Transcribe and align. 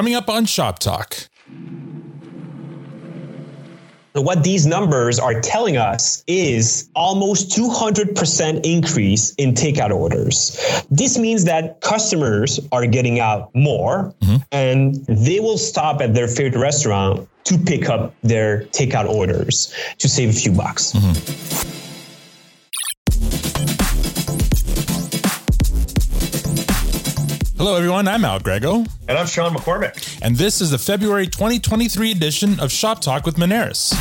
Coming 0.00 0.14
up 0.14 0.30
on 0.30 0.46
Shop 0.46 0.78
Talk. 0.78 1.28
What 4.14 4.42
these 4.42 4.64
numbers 4.64 5.18
are 5.18 5.42
telling 5.42 5.76
us 5.76 6.24
is 6.26 6.88
almost 6.96 7.50
200% 7.50 8.64
increase 8.64 9.34
in 9.34 9.52
takeout 9.52 9.90
orders. 9.90 10.58
This 10.90 11.18
means 11.18 11.44
that 11.44 11.82
customers 11.82 12.58
are 12.72 12.86
getting 12.86 13.20
out 13.20 13.54
more 13.54 14.14
mm-hmm. 14.22 14.36
and 14.52 14.94
they 15.04 15.38
will 15.38 15.58
stop 15.58 16.00
at 16.00 16.14
their 16.14 16.28
favorite 16.28 16.58
restaurant 16.58 17.28
to 17.44 17.58
pick 17.58 17.90
up 17.90 18.14
their 18.22 18.64
takeout 18.68 19.06
orders 19.06 19.70
to 19.98 20.08
save 20.08 20.30
a 20.30 20.32
few 20.32 20.52
bucks. 20.52 20.92
Mm-hmm. 20.92 21.79
Hello, 27.60 27.76
everyone. 27.76 28.08
I'm 28.08 28.24
Al 28.24 28.40
Grego. 28.40 28.86
And 29.06 29.18
I'm 29.18 29.26
Sean 29.26 29.54
McCormick. 29.54 30.18
And 30.22 30.34
this 30.34 30.62
is 30.62 30.70
the 30.70 30.78
February 30.78 31.26
2023 31.26 32.10
edition 32.10 32.58
of 32.58 32.72
Shop 32.72 33.02
Talk 33.02 33.26
with 33.26 33.36
Moneris. 33.36 33.92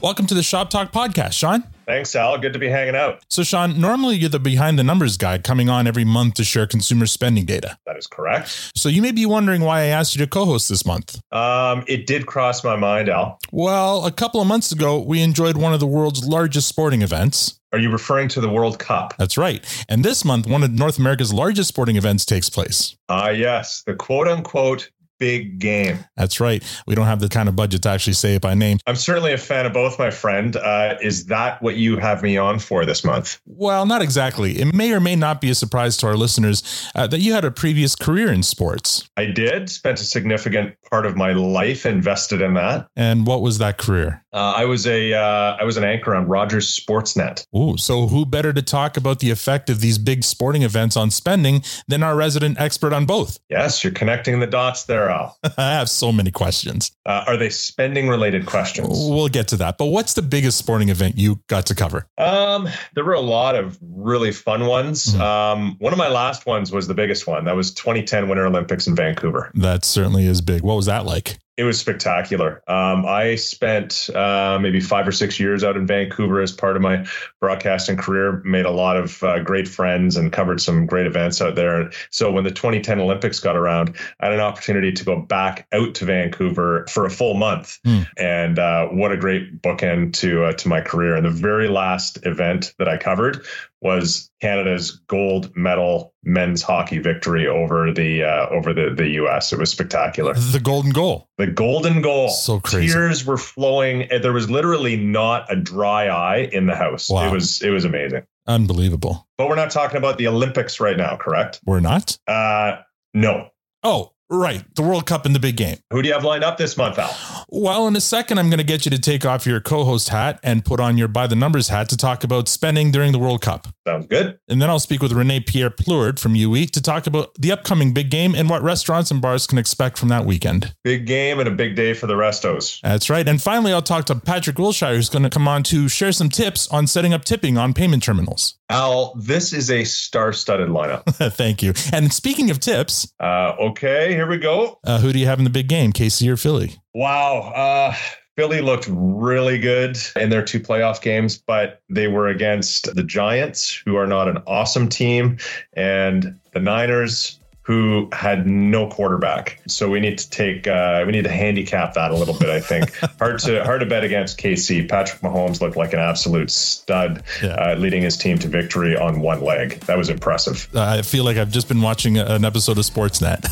Welcome 0.00 0.26
to 0.26 0.34
the 0.34 0.42
Shop 0.42 0.68
Talk 0.68 0.90
podcast, 0.90 1.34
Sean. 1.34 1.62
Thanks, 1.86 2.16
Al. 2.16 2.38
Good 2.38 2.52
to 2.52 2.58
be 2.58 2.68
hanging 2.68 2.96
out. 2.96 3.24
So, 3.30 3.42
Sean, 3.42 3.80
normally 3.80 4.16
you're 4.16 4.28
the 4.28 4.40
behind 4.40 4.78
the 4.78 4.84
numbers 4.84 5.16
guy 5.16 5.38
coming 5.38 5.68
on 5.68 5.86
every 5.86 6.04
month 6.04 6.34
to 6.34 6.44
share 6.44 6.66
consumer 6.66 7.06
spending 7.06 7.44
data. 7.44 7.78
That 7.86 7.96
is 7.96 8.06
correct. 8.06 8.72
So, 8.74 8.88
you 8.88 9.00
may 9.02 9.12
be 9.12 9.24
wondering 9.24 9.62
why 9.62 9.82
I 9.82 9.86
asked 9.86 10.16
you 10.16 10.24
to 10.24 10.30
co 10.30 10.44
host 10.44 10.68
this 10.68 10.84
month. 10.84 11.20
Um, 11.32 11.84
it 11.86 12.06
did 12.06 12.26
cross 12.26 12.64
my 12.64 12.76
mind, 12.76 13.08
Al. 13.08 13.38
Well, 13.52 14.04
a 14.04 14.12
couple 14.12 14.40
of 14.40 14.46
months 14.46 14.72
ago, 14.72 15.00
we 15.00 15.22
enjoyed 15.22 15.56
one 15.56 15.74
of 15.74 15.80
the 15.80 15.86
world's 15.86 16.26
largest 16.26 16.68
sporting 16.68 17.02
events. 17.02 17.60
Are 17.72 17.78
you 17.78 17.90
referring 17.90 18.28
to 18.28 18.40
the 18.40 18.48
World 18.48 18.78
Cup? 18.78 19.14
That's 19.18 19.36
right. 19.36 19.62
And 19.88 20.04
this 20.04 20.24
month, 20.24 20.46
one 20.46 20.62
of 20.62 20.72
North 20.72 20.98
America's 20.98 21.32
largest 21.32 21.68
sporting 21.68 21.96
events 21.96 22.24
takes 22.24 22.48
place. 22.48 22.96
Ah, 23.08 23.26
uh, 23.26 23.30
yes, 23.30 23.82
the 23.86 23.94
quote 23.94 24.28
unquote 24.28 24.90
big 25.18 25.58
game. 25.58 25.98
That's 26.16 26.40
right. 26.40 26.62
We 26.86 26.94
don't 26.94 27.06
have 27.06 27.20
the 27.20 27.28
kind 27.28 27.48
of 27.48 27.56
budget 27.56 27.82
to 27.82 27.90
actually 27.90 28.14
say 28.14 28.34
it 28.34 28.42
by 28.42 28.54
name. 28.54 28.78
I'm 28.86 28.96
certainly 28.96 29.32
a 29.32 29.38
fan 29.38 29.66
of 29.66 29.72
both, 29.72 29.98
my 29.98 30.10
friend. 30.10 30.56
Uh, 30.56 30.96
is 31.02 31.26
that 31.26 31.62
what 31.62 31.76
you 31.76 31.96
have 31.96 32.22
me 32.22 32.36
on 32.36 32.58
for 32.58 32.84
this 32.84 33.04
month? 33.04 33.40
Well, 33.46 33.86
not 33.86 34.02
exactly. 34.02 34.60
It 34.60 34.74
may 34.74 34.92
or 34.92 35.00
may 35.00 35.16
not 35.16 35.40
be 35.40 35.50
a 35.50 35.54
surprise 35.54 35.96
to 35.98 36.06
our 36.06 36.16
listeners 36.16 36.62
uh, 36.94 37.06
that 37.08 37.20
you 37.20 37.32
had 37.32 37.44
a 37.44 37.50
previous 37.50 37.94
career 37.94 38.32
in 38.32 38.42
sports. 38.42 39.08
I 39.16 39.26
did. 39.26 39.70
Spent 39.70 40.00
a 40.00 40.04
significant 40.04 40.76
part 40.90 41.06
of 41.06 41.16
my 41.16 41.32
life 41.32 41.86
invested 41.86 42.42
in 42.42 42.54
that. 42.54 42.88
And 42.96 43.26
what 43.26 43.42
was 43.42 43.58
that 43.58 43.78
career? 43.78 44.24
Uh, 44.36 44.52
I 44.54 44.66
was 44.66 44.86
a 44.86 45.14
uh, 45.14 45.56
I 45.58 45.64
was 45.64 45.78
an 45.78 45.84
anchor 45.84 46.14
on 46.14 46.28
Rogers 46.28 46.78
Sportsnet. 46.78 47.46
Ooh, 47.56 47.78
so 47.78 48.06
who 48.06 48.26
better 48.26 48.52
to 48.52 48.60
talk 48.60 48.98
about 48.98 49.20
the 49.20 49.30
effect 49.30 49.70
of 49.70 49.80
these 49.80 49.96
big 49.96 50.24
sporting 50.24 50.60
events 50.60 50.94
on 50.94 51.10
spending 51.10 51.62
than 51.88 52.02
our 52.02 52.14
resident 52.14 52.60
expert 52.60 52.92
on 52.92 53.06
both? 53.06 53.38
Yes, 53.48 53.82
you're 53.82 53.94
connecting 53.94 54.38
the 54.40 54.46
dots 54.46 54.84
there 54.84 55.08
Al. 55.08 55.38
I 55.56 55.72
have 55.72 55.88
so 55.88 56.12
many 56.12 56.30
questions. 56.30 56.92
Uh, 57.06 57.24
are 57.26 57.38
they 57.38 57.48
spending 57.48 58.08
related 58.08 58.44
questions? 58.44 58.90
We'll 58.90 59.28
get 59.28 59.48
to 59.48 59.56
that. 59.56 59.78
But 59.78 59.86
what's 59.86 60.12
the 60.12 60.22
biggest 60.22 60.58
sporting 60.58 60.90
event 60.90 61.16
you 61.16 61.40
got 61.46 61.64
to 61.66 61.74
cover? 61.74 62.06
Um, 62.18 62.68
there 62.94 63.06
were 63.06 63.14
a 63.14 63.20
lot 63.20 63.54
of 63.54 63.78
really 63.80 64.32
fun 64.32 64.66
ones. 64.66 65.06
Mm-hmm. 65.06 65.20
Um, 65.22 65.76
one 65.78 65.94
of 65.94 65.98
my 65.98 66.08
last 66.08 66.44
ones 66.44 66.70
was 66.70 66.86
the 66.86 66.94
biggest 66.94 67.26
one. 67.26 67.46
That 67.46 67.56
was 67.56 67.72
2010 67.72 68.28
Winter 68.28 68.44
Olympics 68.44 68.86
in 68.86 68.96
Vancouver. 68.96 69.50
That 69.54 69.86
certainly 69.86 70.26
is 70.26 70.42
big. 70.42 70.60
What 70.60 70.76
was 70.76 70.84
that 70.84 71.06
like? 71.06 71.38
It 71.56 71.64
was 71.64 71.80
spectacular. 71.80 72.62
Um, 72.68 73.06
I 73.06 73.36
spent 73.36 74.10
uh, 74.14 74.58
maybe 74.60 74.78
five 74.78 75.08
or 75.08 75.12
six 75.12 75.40
years 75.40 75.64
out 75.64 75.76
in 75.76 75.86
Vancouver 75.86 76.42
as 76.42 76.52
part 76.52 76.76
of 76.76 76.82
my 76.82 77.06
broadcasting 77.40 77.96
career. 77.96 78.42
Made 78.44 78.66
a 78.66 78.70
lot 78.70 78.98
of 78.98 79.22
uh, 79.22 79.38
great 79.40 79.66
friends 79.66 80.16
and 80.16 80.30
covered 80.30 80.60
some 80.60 80.84
great 80.84 81.06
events 81.06 81.40
out 81.40 81.54
there. 81.54 81.90
So 82.10 82.30
when 82.30 82.44
the 82.44 82.50
2010 82.50 83.00
Olympics 83.00 83.40
got 83.40 83.56
around, 83.56 83.96
I 84.20 84.26
had 84.26 84.34
an 84.34 84.40
opportunity 84.40 84.92
to 84.92 85.04
go 85.04 85.18
back 85.18 85.66
out 85.72 85.94
to 85.94 86.04
Vancouver 86.04 86.86
for 86.90 87.06
a 87.06 87.10
full 87.10 87.34
month, 87.34 87.78
mm. 87.86 88.06
and 88.18 88.58
uh, 88.58 88.88
what 88.88 89.12
a 89.12 89.16
great 89.16 89.62
bookend 89.62 90.12
to 90.14 90.44
uh, 90.44 90.52
to 90.52 90.68
my 90.68 90.82
career. 90.82 91.16
And 91.16 91.24
the 91.24 91.30
very 91.30 91.68
last 91.68 92.18
event 92.26 92.74
that 92.78 92.88
I 92.88 92.98
covered 92.98 93.46
was 93.80 94.30
Canada's 94.40 94.90
gold 95.08 95.54
medal 95.56 96.14
men's 96.24 96.62
hockey 96.62 96.98
victory 96.98 97.46
over 97.46 97.92
the 97.92 98.24
uh, 98.24 98.48
over 98.48 98.72
the 98.72 98.92
the 98.94 99.08
U.S. 99.10 99.52
It 99.52 99.58
was 99.58 99.70
spectacular. 99.70 100.34
The 100.34 100.60
golden 100.60 100.92
goal. 100.92 101.28
The 101.38 101.46
golden 101.46 102.02
goal. 102.02 102.28
So 102.30 102.60
crazy. 102.60 102.92
Tears 102.92 103.24
were 103.24 103.36
flowing. 103.36 104.08
There 104.22 104.32
was 104.32 104.50
literally 104.50 104.96
not 104.96 105.50
a 105.52 105.56
dry 105.56 106.08
eye 106.08 106.48
in 106.52 106.66
the 106.66 106.74
house. 106.74 107.10
Wow. 107.10 107.28
It 107.28 107.32
was 107.32 107.62
it 107.62 107.70
was 107.70 107.84
amazing. 107.84 108.22
Unbelievable. 108.46 109.26
But 109.38 109.48
we're 109.48 109.56
not 109.56 109.70
talking 109.70 109.98
about 109.98 110.18
the 110.18 110.28
Olympics 110.28 110.80
right 110.80 110.96
now, 110.96 111.16
correct? 111.16 111.60
We're 111.64 111.80
not. 111.80 112.18
Uh, 112.26 112.76
no. 113.12 113.48
Oh, 113.82 114.12
Right, 114.28 114.64
the 114.74 114.82
World 114.82 115.06
Cup 115.06 115.24
in 115.24 115.34
the 115.34 115.38
big 115.38 115.56
game. 115.56 115.76
Who 115.92 116.02
do 116.02 116.08
you 116.08 116.14
have 116.14 116.24
lined 116.24 116.42
up 116.42 116.58
this 116.58 116.76
month, 116.76 116.98
Al? 116.98 117.16
Well, 117.48 117.86
in 117.86 117.94
a 117.94 118.00
second, 118.00 118.38
I'm 118.38 118.50
going 118.50 118.58
to 118.58 118.64
get 118.64 118.84
you 118.84 118.90
to 118.90 118.98
take 118.98 119.24
off 119.24 119.46
your 119.46 119.60
co 119.60 119.84
host 119.84 120.08
hat 120.08 120.40
and 120.42 120.64
put 120.64 120.80
on 120.80 120.98
your 120.98 121.06
by 121.06 121.28
the 121.28 121.36
numbers 121.36 121.68
hat 121.68 121.88
to 121.90 121.96
talk 121.96 122.24
about 122.24 122.48
spending 122.48 122.90
during 122.90 123.12
the 123.12 123.20
World 123.20 123.40
Cup. 123.40 123.68
Sounds 123.86 124.06
good. 124.06 124.40
And 124.48 124.60
then 124.60 124.68
I'll 124.68 124.80
speak 124.80 125.00
with 125.00 125.12
Renee 125.12 125.40
Pierre 125.40 125.70
Plourde 125.70 126.18
from 126.18 126.34
UE 126.34 126.66
to 126.66 126.82
talk 126.82 127.06
about 127.06 127.34
the 127.38 127.52
upcoming 127.52 127.94
big 127.94 128.10
game 128.10 128.34
and 128.34 128.50
what 128.50 128.62
restaurants 128.62 129.12
and 129.12 129.22
bars 129.22 129.46
can 129.46 129.58
expect 129.58 129.96
from 129.96 130.08
that 130.08 130.26
weekend. 130.26 130.74
Big 130.82 131.06
game 131.06 131.38
and 131.38 131.48
a 131.48 131.52
big 131.52 131.76
day 131.76 131.94
for 131.94 132.08
the 132.08 132.14
restos. 132.14 132.80
That's 132.80 133.08
right. 133.08 133.26
And 133.28 133.40
finally, 133.40 133.72
I'll 133.72 133.80
talk 133.80 134.06
to 134.06 134.16
Patrick 134.16 134.58
Wiltshire, 134.58 134.96
who's 134.96 135.08
going 135.08 135.22
to 135.22 135.30
come 135.30 135.46
on 135.46 135.62
to 135.64 135.88
share 135.88 136.10
some 136.10 136.30
tips 136.30 136.66
on 136.68 136.88
setting 136.88 137.14
up 137.14 137.24
tipping 137.24 137.56
on 137.56 137.74
payment 137.74 138.02
terminals. 138.02 138.58
Al, 138.68 139.14
this 139.14 139.52
is 139.52 139.70
a 139.70 139.84
star 139.84 140.32
studded 140.32 140.68
lineup. 140.68 141.04
Thank 141.34 141.62
you. 141.62 141.72
And 141.92 142.12
speaking 142.12 142.50
of 142.50 142.58
tips, 142.58 143.12
uh, 143.20 143.54
okay, 143.60 144.12
here 144.12 144.26
we 144.26 144.38
go. 144.38 144.78
Uh, 144.84 144.98
who 144.98 145.12
do 145.12 145.18
you 145.18 145.26
have 145.26 145.38
in 145.38 145.44
the 145.44 145.50
big 145.50 145.68
game, 145.68 145.92
KC 145.92 146.28
or 146.28 146.36
Philly? 146.36 146.74
Wow. 146.94 147.52
Uh, 147.54 147.94
Philly 148.36 148.60
looked 148.60 148.86
really 148.90 149.58
good 149.58 149.96
in 150.16 150.28
their 150.28 150.44
two 150.44 150.60
playoff 150.60 151.00
games, 151.00 151.38
but 151.38 151.80
they 151.88 152.06
were 152.06 152.28
against 152.28 152.94
the 152.94 153.02
Giants, 153.02 153.80
who 153.84 153.96
are 153.96 154.06
not 154.06 154.28
an 154.28 154.38
awesome 154.46 154.88
team, 154.88 155.38
and 155.74 156.38
the 156.52 156.60
Niners, 156.60 157.40
who 157.66 158.08
had 158.12 158.46
no 158.46 158.88
quarterback. 158.88 159.60
So 159.66 159.90
we 159.90 159.98
need 159.98 160.18
to 160.18 160.30
take 160.30 160.68
uh, 160.68 161.02
we 161.04 161.10
need 161.10 161.24
to 161.24 161.30
handicap 161.30 161.94
that 161.94 162.12
a 162.12 162.14
little 162.14 162.38
bit. 162.38 162.48
I 162.48 162.60
think 162.60 162.94
hard 163.18 163.40
to 163.40 163.64
hard 163.64 163.80
to 163.80 163.86
bet 163.86 164.04
against 164.04 164.38
KC. 164.38 164.88
Patrick 164.88 165.20
Mahomes 165.20 165.60
looked 165.60 165.76
like 165.76 165.92
an 165.92 165.98
absolute 165.98 166.52
stud, 166.52 167.24
yeah. 167.42 167.48
uh, 167.48 167.74
leading 167.74 168.02
his 168.02 168.16
team 168.16 168.38
to 168.38 168.46
victory 168.46 168.96
on 168.96 169.20
one 169.20 169.40
leg. 169.40 169.80
That 169.80 169.98
was 169.98 170.10
impressive. 170.10 170.68
Uh, 170.72 170.82
I 170.82 171.02
feel 171.02 171.24
like 171.24 171.38
I've 171.38 171.50
just 171.50 171.66
been 171.66 171.82
watching 171.82 172.18
an 172.18 172.44
episode 172.44 172.78
of 172.78 172.84
Sportsnet. 172.84 173.44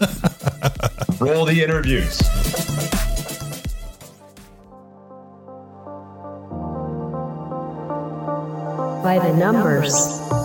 Roll 1.20 1.44
the 1.44 1.62
interviews. 1.62 2.18
By 9.04 9.20
the 9.20 9.32
numbers. 9.36 10.43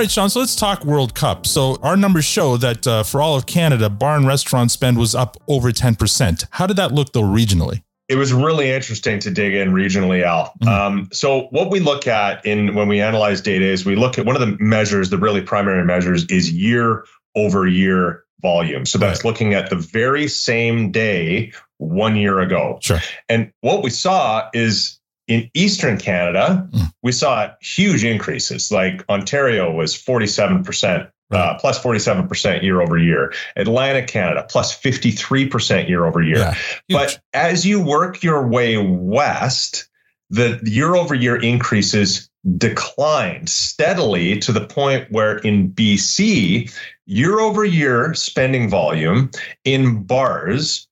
All 0.00 0.04
right, 0.04 0.10
Sean. 0.10 0.30
So 0.30 0.40
let's 0.40 0.56
talk 0.56 0.82
World 0.86 1.14
Cup. 1.14 1.46
So 1.46 1.76
our 1.82 1.94
numbers 1.94 2.24
show 2.24 2.56
that 2.56 2.86
uh, 2.86 3.02
for 3.02 3.20
all 3.20 3.36
of 3.36 3.44
Canada, 3.44 3.90
bar 3.90 4.16
and 4.16 4.26
restaurant 4.26 4.70
spend 4.70 4.96
was 4.96 5.14
up 5.14 5.36
over 5.46 5.72
ten 5.72 5.94
percent. 5.94 6.46
How 6.52 6.66
did 6.66 6.78
that 6.78 6.90
look 6.90 7.12
though 7.12 7.20
regionally? 7.20 7.82
It 8.08 8.14
was 8.14 8.32
really 8.32 8.70
interesting 8.70 9.18
to 9.18 9.30
dig 9.30 9.52
in 9.52 9.72
regionally, 9.74 10.22
Al. 10.22 10.54
Mm-hmm. 10.62 10.68
Um, 10.68 11.08
so 11.12 11.48
what 11.50 11.70
we 11.70 11.80
look 11.80 12.06
at 12.06 12.42
in 12.46 12.74
when 12.74 12.88
we 12.88 12.98
analyze 12.98 13.42
data 13.42 13.66
is 13.66 13.84
we 13.84 13.94
look 13.94 14.18
at 14.18 14.24
one 14.24 14.36
of 14.36 14.40
the 14.40 14.56
measures, 14.58 15.10
the 15.10 15.18
really 15.18 15.42
primary 15.42 15.84
measures, 15.84 16.24
is 16.30 16.50
year 16.50 17.04
over 17.36 17.66
year 17.66 18.24
volume. 18.40 18.86
So 18.86 18.96
that's 18.96 19.22
right. 19.22 19.30
looking 19.30 19.52
at 19.52 19.68
the 19.68 19.76
very 19.76 20.28
same 20.28 20.92
day 20.92 21.52
one 21.76 22.16
year 22.16 22.40
ago. 22.40 22.78
Sure. 22.80 23.00
And 23.28 23.52
what 23.60 23.82
we 23.82 23.90
saw 23.90 24.48
is 24.54 24.98
in 25.30 25.48
Eastern 25.54 25.96
Canada, 25.96 26.68
mm. 26.72 26.92
we 27.02 27.12
saw 27.12 27.50
huge 27.62 28.04
increases. 28.04 28.72
Like 28.72 29.04
Ontario 29.08 29.72
was 29.72 29.94
47%. 29.94 31.10
Uh, 31.32 31.56
plus 31.60 31.80
47% 31.80 32.60
year 32.60 32.80
over 32.80 32.98
year. 32.98 33.32
Atlantic 33.54 34.08
Canada 34.08 34.44
plus 34.50 34.76
53% 34.76 35.88
year 35.88 36.04
over 36.04 36.20
year. 36.20 36.38
Yeah, 36.38 36.54
but 36.88 37.20
as 37.32 37.64
you 37.64 37.80
work 37.80 38.24
your 38.24 38.48
way 38.48 38.76
west, 38.76 39.88
the 40.28 40.60
year 40.64 40.96
over 40.96 41.14
year 41.14 41.36
increases 41.36 42.28
declined 42.56 43.48
steadily 43.48 44.40
to 44.40 44.50
the 44.50 44.66
point 44.66 45.06
where 45.12 45.38
in 45.38 45.70
BC, 45.70 46.68
year 47.06 47.38
over 47.38 47.64
year 47.64 48.12
spending 48.14 48.68
volume 48.68 49.30
in 49.64 50.02
bars 50.02 50.88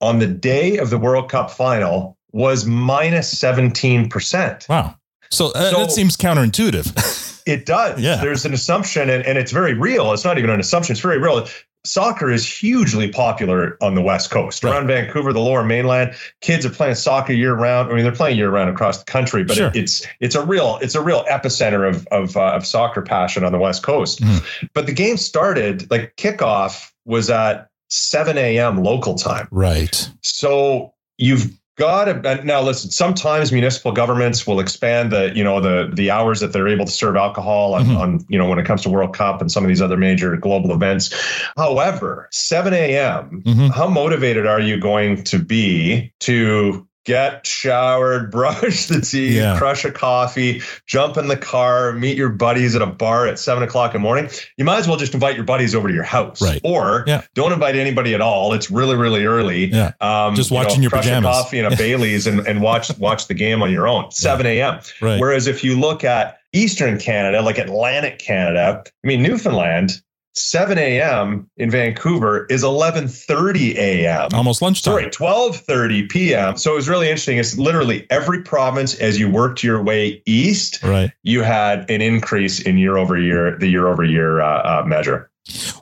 on 0.00 0.20
the 0.20 0.28
day 0.28 0.78
of 0.78 0.90
the 0.90 0.98
World 0.98 1.28
Cup 1.30 1.50
final 1.50 2.16
was 2.32 2.66
minus 2.66 3.34
17%. 3.34 4.68
Wow. 4.68 4.96
So, 5.30 5.52
uh, 5.52 5.70
so 5.70 5.78
that 5.78 5.92
seems 5.92 6.16
counterintuitive. 6.16 7.42
it 7.46 7.66
does. 7.66 8.00
Yeah. 8.00 8.16
There's 8.16 8.44
an 8.44 8.52
assumption, 8.52 9.08
and, 9.08 9.24
and 9.24 9.38
it's 9.38 9.52
very 9.52 9.74
real. 9.74 10.12
It's 10.12 10.24
not 10.24 10.38
even 10.38 10.50
an 10.50 10.60
assumption, 10.60 10.92
it's 10.92 11.00
very 11.00 11.18
real. 11.18 11.46
soccer 11.84 12.30
is 12.30 12.46
hugely 12.46 13.10
popular 13.10 13.78
on 13.80 13.94
the 13.94 14.02
West 14.02 14.30
Coast. 14.30 14.64
Right. 14.64 14.72
Around 14.72 14.88
Vancouver, 14.88 15.32
the 15.32 15.40
lower 15.40 15.62
mainland, 15.62 16.14
kids 16.40 16.66
are 16.66 16.70
playing 16.70 16.96
soccer 16.96 17.32
year 17.32 17.54
round. 17.54 17.90
I 17.90 17.94
mean, 17.94 18.02
they're 18.02 18.12
playing 18.12 18.38
year 18.38 18.50
round 18.50 18.70
across 18.70 18.98
the 18.98 19.04
country, 19.04 19.44
but 19.44 19.56
sure. 19.56 19.68
it, 19.68 19.76
it's 19.76 20.06
it's 20.18 20.34
a 20.34 20.44
real 20.44 20.78
it's 20.82 20.96
a 20.96 21.02
real 21.02 21.24
epicenter 21.24 21.88
of 21.88 22.06
of, 22.08 22.36
uh, 22.36 22.52
of 22.52 22.66
soccer 22.66 23.02
passion 23.02 23.44
on 23.44 23.52
the 23.52 23.58
West 23.58 23.82
Coast. 23.84 24.20
Mm. 24.20 24.70
But 24.74 24.86
the 24.86 24.92
game 24.92 25.16
started 25.16 25.90
like 25.90 26.16
kickoff 26.16 26.90
was 27.04 27.30
at 27.30 27.68
7 27.88 28.38
a.m. 28.38 28.82
local 28.82 29.14
time. 29.16 29.48
Right. 29.50 30.08
So 30.22 30.94
you've 31.18 31.59
to 31.80 32.40
now 32.44 32.62
listen 32.62 32.90
sometimes 32.90 33.52
municipal 33.52 33.92
governments 33.92 34.46
will 34.46 34.60
expand 34.60 35.10
the 35.10 35.32
you 35.34 35.42
know 35.42 35.60
the 35.60 35.90
the 35.94 36.10
hours 36.10 36.40
that 36.40 36.52
they're 36.52 36.68
able 36.68 36.84
to 36.84 36.92
serve 36.92 37.16
alcohol 37.16 37.74
on, 37.74 37.84
mm-hmm. 37.84 37.96
on 37.96 38.26
you 38.28 38.38
know 38.38 38.48
when 38.48 38.58
it 38.58 38.66
comes 38.66 38.82
to 38.82 38.88
world 38.88 39.14
cup 39.14 39.40
and 39.40 39.50
some 39.50 39.64
of 39.64 39.68
these 39.68 39.82
other 39.82 39.96
major 39.96 40.36
global 40.36 40.72
events 40.72 41.12
however 41.56 42.28
7 42.30 42.72
a.m 42.72 43.42
mm-hmm. 43.44 43.66
how 43.68 43.88
motivated 43.88 44.46
are 44.46 44.60
you 44.60 44.78
going 44.78 45.22
to 45.24 45.38
be 45.38 46.12
to 46.20 46.86
get 47.04 47.46
showered, 47.46 48.30
brush 48.32 48.86
the 48.86 49.00
teeth, 49.00 49.34
yeah. 49.34 49.58
crush 49.58 49.84
a 49.84 49.90
coffee, 49.90 50.62
jump 50.86 51.16
in 51.16 51.28
the 51.28 51.36
car, 51.36 51.92
meet 51.92 52.16
your 52.16 52.28
buddies 52.28 52.76
at 52.76 52.82
a 52.82 52.86
bar 52.86 53.26
at 53.26 53.38
seven 53.38 53.62
o'clock 53.62 53.94
in 53.94 54.00
the 54.00 54.02
morning. 54.02 54.30
You 54.56 54.64
might 54.64 54.78
as 54.78 54.88
well 54.88 54.96
just 54.96 55.14
invite 55.14 55.36
your 55.36 55.44
buddies 55.44 55.74
over 55.74 55.88
to 55.88 55.94
your 55.94 56.04
house, 56.04 56.42
right? 56.42 56.60
Or 56.64 57.04
yeah. 57.06 57.22
don't 57.34 57.52
invite 57.52 57.76
anybody 57.76 58.14
at 58.14 58.20
all. 58.20 58.52
It's 58.52 58.70
really, 58.70 58.96
really 58.96 59.24
early. 59.24 59.66
Yeah. 59.66 59.92
Um, 60.00 60.34
just 60.34 60.50
watching 60.50 60.76
you 60.76 60.76
know, 60.78 60.82
your 60.82 60.90
crush 60.90 61.04
pajamas, 61.04 61.28
a 61.28 61.42
coffee 61.42 61.58
and 61.58 61.72
a 61.72 61.76
Bailey's, 61.80 62.26
and, 62.26 62.46
and 62.46 62.60
watch 62.60 62.96
watch 62.98 63.26
the 63.26 63.34
game 63.34 63.62
on 63.62 63.70
your 63.72 63.88
own. 63.88 64.10
Seven 64.10 64.46
a.m. 64.46 64.80
Right. 65.00 65.20
Whereas 65.20 65.46
if 65.46 65.64
you 65.64 65.78
look 65.78 66.04
at 66.04 66.38
Eastern 66.52 66.98
Canada, 66.98 67.42
like 67.42 67.58
Atlantic 67.58 68.18
Canada, 68.18 68.82
I 68.86 69.06
mean 69.06 69.22
Newfoundland 69.22 70.02
7 70.34 70.78
a.m. 70.78 71.48
in 71.56 71.70
Vancouver 71.70 72.46
is 72.46 72.62
11:30 72.62 73.74
a.m. 73.76 74.28
Almost 74.32 74.62
lunchtime. 74.62 74.92
Sorry, 74.92 75.06
12:30 75.06 76.08
p.m. 76.08 76.56
So 76.56 76.72
it 76.72 76.76
was 76.76 76.88
really 76.88 77.08
interesting. 77.08 77.38
It's 77.38 77.58
literally 77.58 78.06
every 78.10 78.42
province 78.42 78.94
as 78.94 79.18
you 79.18 79.28
worked 79.28 79.62
your 79.62 79.82
way 79.82 80.22
east, 80.26 80.82
right? 80.82 81.10
You 81.22 81.42
had 81.42 81.90
an 81.90 82.00
increase 82.00 82.60
in 82.60 82.78
year 82.78 82.96
over 82.96 83.18
year, 83.18 83.56
the 83.58 83.68
year 83.68 83.88
over 83.88 84.04
year 84.04 84.40
uh, 84.40 84.82
uh, 84.82 84.84
measure. 84.86 85.29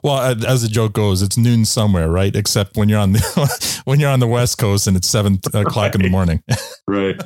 Well, 0.03 0.35
as 0.45 0.61
the 0.61 0.67
joke 0.67 0.93
goes, 0.93 1.21
it's 1.21 1.37
noon 1.37 1.65
somewhere, 1.65 2.09
right? 2.09 2.35
Except 2.35 2.77
when 2.77 2.89
you're 2.89 2.99
on 2.99 3.13
the 3.13 3.81
when 3.85 3.99
you're 3.99 4.09
on 4.09 4.19
the 4.19 4.27
West 4.27 4.57
Coast 4.57 4.87
and 4.87 4.95
it's 4.95 5.07
seven 5.07 5.39
o'clock 5.53 5.75
right. 5.75 5.95
in 5.95 6.01
the 6.01 6.09
morning. 6.09 6.43
right. 6.87 7.19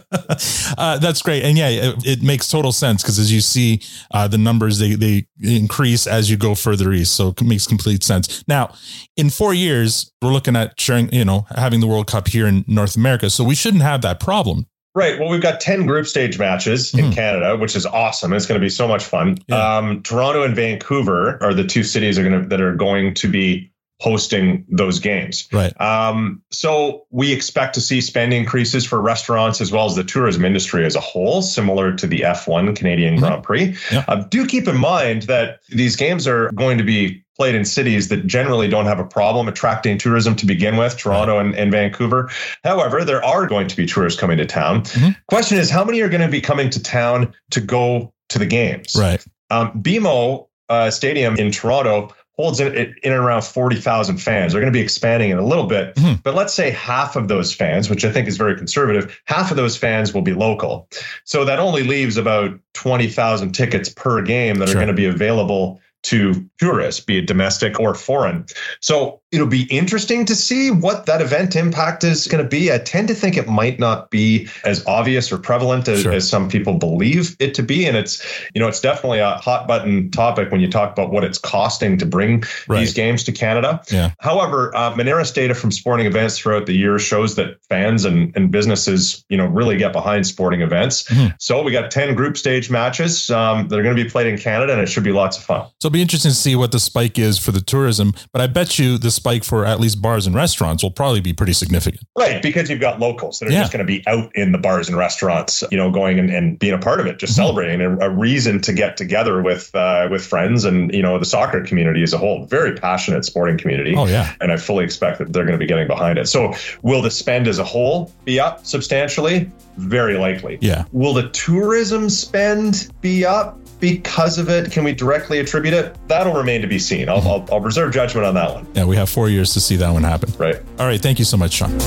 Uh, 0.77 0.97
that's 0.97 1.21
great, 1.21 1.43
and 1.43 1.57
yeah, 1.57 1.69
it, 1.69 1.95
it 2.05 2.21
makes 2.23 2.47
total 2.49 2.71
sense 2.71 3.01
because 3.01 3.19
as 3.19 3.31
you 3.31 3.41
see 3.41 3.81
uh, 4.11 4.27
the 4.27 4.37
numbers, 4.37 4.79
they 4.79 4.95
they 4.95 5.27
increase 5.41 6.07
as 6.07 6.29
you 6.29 6.37
go 6.37 6.55
further 6.55 6.91
east, 6.93 7.15
so 7.15 7.29
it 7.29 7.41
makes 7.43 7.67
complete 7.67 8.03
sense. 8.03 8.43
Now, 8.47 8.73
in 9.17 9.29
four 9.29 9.53
years, 9.53 10.11
we're 10.21 10.31
looking 10.31 10.55
at 10.55 10.79
sharing, 10.79 11.13
you 11.13 11.25
know, 11.25 11.45
having 11.55 11.79
the 11.79 11.87
World 11.87 12.07
Cup 12.07 12.27
here 12.27 12.47
in 12.47 12.65
North 12.67 12.95
America, 12.95 13.29
so 13.29 13.43
we 13.43 13.55
shouldn't 13.55 13.83
have 13.83 14.01
that 14.01 14.19
problem. 14.19 14.67
Right. 14.95 15.19
Well, 15.19 15.29
we've 15.29 15.41
got 15.41 15.59
10 15.59 15.85
group 15.87 16.05
stage 16.05 16.37
matches 16.37 16.91
mm-hmm. 16.91 17.07
in 17.07 17.13
Canada, 17.13 17.57
which 17.57 17.75
is 17.75 17.85
awesome. 17.85 18.31
It's 18.33 18.45
going 18.45 18.59
to 18.59 18.63
be 18.63 18.69
so 18.69 18.87
much 18.87 19.03
fun. 19.03 19.37
Yeah. 19.47 19.77
Um, 19.77 20.03
Toronto 20.03 20.43
and 20.43 20.55
Vancouver 20.55 21.41
are 21.41 21.53
the 21.53 21.65
two 21.65 21.83
cities 21.83 22.19
are 22.19 22.23
going 22.23 22.43
to, 22.43 22.47
that 22.49 22.61
are 22.61 22.75
going 22.75 23.15
to 23.15 23.27
be 23.27 23.71
hosting 23.99 24.65
those 24.67 24.99
games. 24.99 25.47
Right. 25.51 25.79
Um, 25.79 26.41
so 26.51 27.05
we 27.09 27.31
expect 27.31 27.73
to 27.75 27.81
see 27.81 28.01
spend 28.01 28.33
increases 28.33 28.85
for 28.85 29.01
restaurants 29.01 29.61
as 29.61 29.71
well 29.71 29.85
as 29.85 29.95
the 29.95 30.03
tourism 30.03 30.43
industry 30.43 30.85
as 30.85 30.95
a 30.95 30.99
whole, 30.99 31.41
similar 31.41 31.95
to 31.95 32.05
the 32.05 32.19
F1 32.19 32.75
Canadian 32.75 33.15
mm-hmm. 33.15 33.23
Grand 33.23 33.43
Prix. 33.43 33.77
Yeah. 33.91 34.03
Uh, 34.07 34.15
do 34.15 34.45
keep 34.45 34.67
in 34.67 34.77
mind 34.77 35.23
that 35.23 35.61
these 35.69 35.95
games 35.95 36.27
are 36.27 36.51
going 36.51 36.77
to 36.77 36.83
be 36.83 37.22
played 37.35 37.55
in 37.55 37.65
cities 37.65 38.09
that 38.09 38.27
generally 38.27 38.67
don't 38.67 38.85
have 38.85 38.99
a 38.99 39.05
problem 39.05 39.47
attracting 39.47 39.97
tourism 39.97 40.35
to 40.35 40.45
begin 40.45 40.77
with, 40.77 40.97
Toronto 40.97 41.39
and, 41.39 41.55
and 41.55 41.71
Vancouver. 41.71 42.29
However, 42.63 43.03
there 43.03 43.23
are 43.23 43.47
going 43.47 43.67
to 43.67 43.75
be 43.75 43.85
tourists 43.85 44.19
coming 44.19 44.37
to 44.37 44.45
town. 44.45 44.83
Mm-hmm. 44.83 45.11
Question 45.27 45.57
is, 45.57 45.69
how 45.69 45.83
many 45.83 46.01
are 46.01 46.09
going 46.09 46.21
to 46.21 46.27
be 46.27 46.41
coming 46.41 46.69
to 46.69 46.81
town 46.81 47.33
to 47.51 47.61
go 47.61 48.13
to 48.29 48.39
the 48.39 48.45
games? 48.45 48.95
Right. 48.97 49.23
Um, 49.49 49.81
BMO 49.81 50.47
uh, 50.69 50.91
Stadium 50.91 51.35
in 51.37 51.51
Toronto 51.51 52.13
holds 52.35 52.59
in, 52.59 52.75
in 52.75 52.95
and 53.03 53.13
around 53.13 53.43
40,000 53.43 54.17
fans. 54.17 54.53
They're 54.53 54.61
going 54.61 54.73
to 54.73 54.77
be 54.77 54.83
expanding 54.83 55.29
it 55.29 55.37
a 55.37 55.45
little 55.45 55.67
bit, 55.67 55.93
mm-hmm. 55.95 56.15
but 56.23 56.33
let's 56.33 56.53
say 56.53 56.71
half 56.71 57.15
of 57.15 57.27
those 57.27 57.53
fans, 57.53 57.89
which 57.89 58.03
I 58.03 58.11
think 58.11 58.27
is 58.27 58.37
very 58.37 58.55
conservative, 58.55 59.21
half 59.25 59.51
of 59.51 59.57
those 59.57 59.77
fans 59.77 60.13
will 60.13 60.23
be 60.23 60.33
local. 60.33 60.87
So 61.25 61.45
that 61.45 61.59
only 61.59 61.83
leaves 61.83 62.17
about 62.17 62.59
20,000 62.73 63.51
tickets 63.51 63.89
per 63.89 64.23
game 64.23 64.55
that 64.57 64.69
sure. 64.69 64.77
are 64.77 64.79
going 64.79 64.87
to 64.87 64.93
be 64.93 65.05
available 65.05 65.79
to 66.03 66.49
tourists, 66.59 67.01
be 67.01 67.17
it 67.17 67.27
domestic 67.27 67.79
or 67.79 67.95
foreign. 67.95 68.45
So 68.81 69.21
it'll 69.33 69.47
be 69.47 69.63
interesting 69.63 70.25
to 70.25 70.35
see 70.35 70.69
what 70.69 71.07
that 71.07 71.19
event 71.19 71.55
impact 71.55 72.03
is 72.03 72.27
going 72.27 72.41
to 72.41 72.47
be. 72.47 72.71
I 72.71 72.77
tend 72.77 73.07
to 73.07 73.15
think 73.15 73.35
it 73.35 73.47
might 73.47 73.79
not 73.79 74.11
be 74.11 74.47
as 74.63 74.85
obvious 74.85 75.31
or 75.31 75.39
prevalent 75.39 75.87
as, 75.87 76.03
sure. 76.03 76.11
as, 76.11 76.29
some 76.29 76.47
people 76.47 76.77
believe 76.77 77.35
it 77.39 77.55
to 77.55 77.63
be. 77.63 77.85
And 77.85 77.97
it's, 77.97 78.23
you 78.53 78.61
know, 78.61 78.67
it's 78.67 78.79
definitely 78.79 79.19
a 79.19 79.31
hot 79.37 79.67
button 79.67 80.11
topic 80.11 80.51
when 80.51 80.61
you 80.61 80.69
talk 80.69 80.91
about 80.91 81.11
what 81.11 81.23
it's 81.23 81.39
costing 81.39 81.97
to 81.97 82.05
bring 82.05 82.43
right. 82.67 82.79
these 82.79 82.93
games 82.93 83.23
to 83.23 83.31
Canada. 83.31 83.81
Yeah. 83.91 84.11
However, 84.19 84.75
uh, 84.75 84.93
Moneris 84.93 85.33
data 85.33 85.55
from 85.55 85.71
sporting 85.71 86.05
events 86.05 86.37
throughout 86.37 86.67
the 86.67 86.73
year 86.73 86.99
shows 86.99 87.35
that 87.35 87.57
fans 87.69 88.05
and, 88.05 88.35
and 88.35 88.51
businesses, 88.51 89.25
you 89.29 89.37
know, 89.37 89.47
really 89.47 89.77
get 89.77 89.93
behind 89.93 90.27
sporting 90.27 90.61
events. 90.61 91.03
Mm-hmm. 91.03 91.35
So 91.39 91.63
we 91.63 91.71
got 91.71 91.89
10 91.89 92.13
group 92.13 92.37
stage 92.37 92.69
matches 92.69 93.31
um, 93.31 93.67
that 93.67 93.79
are 93.79 93.83
going 93.83 93.95
to 93.95 94.03
be 94.03 94.09
played 94.09 94.27
in 94.27 94.37
Canada 94.37 94.73
and 94.73 94.81
it 94.81 94.89
should 94.89 95.03
be 95.03 95.11
lots 95.11 95.37
of 95.37 95.43
fun. 95.43 95.65
So 95.79 95.87
it'll 95.87 95.91
be 95.91 96.03
interesting 96.03 96.29
to 96.29 96.37
see 96.37 96.55
what 96.55 96.71
the 96.71 96.79
spike 96.79 97.17
is 97.17 97.39
for 97.39 97.51
the 97.51 97.61
tourism, 97.61 98.13
but 98.31 98.41
I 98.41 98.47
bet 98.47 98.77
you 98.77 98.99
the 98.99 99.11
spike 99.23 99.45
for 99.45 99.65
at 99.65 99.79
least 99.79 100.01
bars 100.01 100.27
and 100.27 100.35
restaurants 100.35 100.83
will 100.83 100.91
probably 100.91 101.21
be 101.21 101.31
pretty 101.31 101.53
significant. 101.53 102.05
Right, 102.17 102.41
because 102.41 102.69
you've 102.69 102.81
got 102.81 102.99
locals 102.99 103.39
that 103.39 103.47
are 103.47 103.51
yeah. 103.51 103.61
just 103.61 103.71
going 103.71 103.85
to 103.85 103.85
be 103.85 104.03
out 104.05 104.35
in 104.35 104.51
the 104.51 104.57
bars 104.57 104.89
and 104.89 104.97
restaurants, 104.97 105.63
you 105.71 105.77
know, 105.77 105.89
going 105.89 106.19
and, 106.19 106.29
and 106.29 106.59
being 106.59 106.73
a 106.73 106.77
part 106.77 106.99
of 106.99 107.05
it, 107.05 107.19
just 107.19 107.31
mm-hmm. 107.31 107.43
celebrating 107.43 107.79
a, 107.79 107.97
a, 107.99 108.09
reason 108.09 108.59
to 108.59 108.73
get 108.73 108.97
together 108.97 109.41
with 109.41 109.73
uh, 109.73 110.09
with 110.11 110.25
friends 110.25 110.65
and 110.65 110.93
you 110.93 111.01
know 111.01 111.17
the 111.17 111.25
soccer 111.25 111.63
community 111.63 112.03
as 112.03 112.11
a 112.11 112.17
whole. 112.17 112.45
Very 112.47 112.75
passionate 112.75 113.23
sporting 113.23 113.57
community. 113.57 113.95
Oh 113.95 114.07
yeah, 114.07 114.33
and 114.41 114.51
I 114.51 114.57
fully 114.57 114.83
expect 114.83 115.19
that 115.19 115.31
they're 115.31 115.45
going 115.45 115.57
to 115.57 115.63
be 115.63 115.67
getting 115.67 115.87
behind 115.87 116.19
it. 116.19 116.27
So 116.27 116.53
will 116.81 117.01
the 117.01 117.11
spend 117.11 117.47
as 117.47 117.59
a 117.59 117.63
whole 117.63 118.11
be 118.25 118.41
up 118.41 118.65
substantially? 118.65 119.49
Very 119.77 120.17
likely. 120.17 120.57
Yeah. 120.61 120.83
Will 120.91 121.13
the 121.13 121.29
tourism 121.29 122.09
spend 122.09 122.91
be 123.01 123.25
up? 123.25 123.57
Because 123.83 124.37
of 124.37 124.47
it? 124.47 124.71
Can 124.71 124.85
we 124.85 124.93
directly 124.93 125.39
attribute 125.39 125.73
it? 125.73 125.97
That'll 126.07 126.31
remain 126.31 126.61
to 126.61 126.67
be 126.67 126.79
seen. 126.79 127.09
I'll, 127.09 127.17
I'll, 127.17 127.45
I'll 127.51 127.59
reserve 127.59 127.91
judgment 127.91 128.25
on 128.25 128.33
that 128.35 128.53
one. 128.53 128.65
Yeah, 128.75 128.85
we 128.85 128.95
have 128.95 129.09
four 129.09 129.27
years 129.27 129.51
to 129.55 129.59
see 129.59 129.75
that 129.75 129.91
one 129.91 130.03
happen. 130.03 130.31
Right. 130.37 130.55
All 130.79 130.85
right. 130.85 131.01
Thank 131.01 131.19
you 131.19 131.25
so 131.25 131.35
much, 131.35 131.51
Sean. 131.51 131.77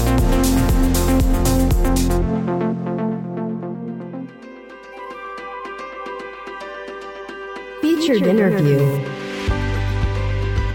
Featured 7.80 8.26
interview. 8.26 9.02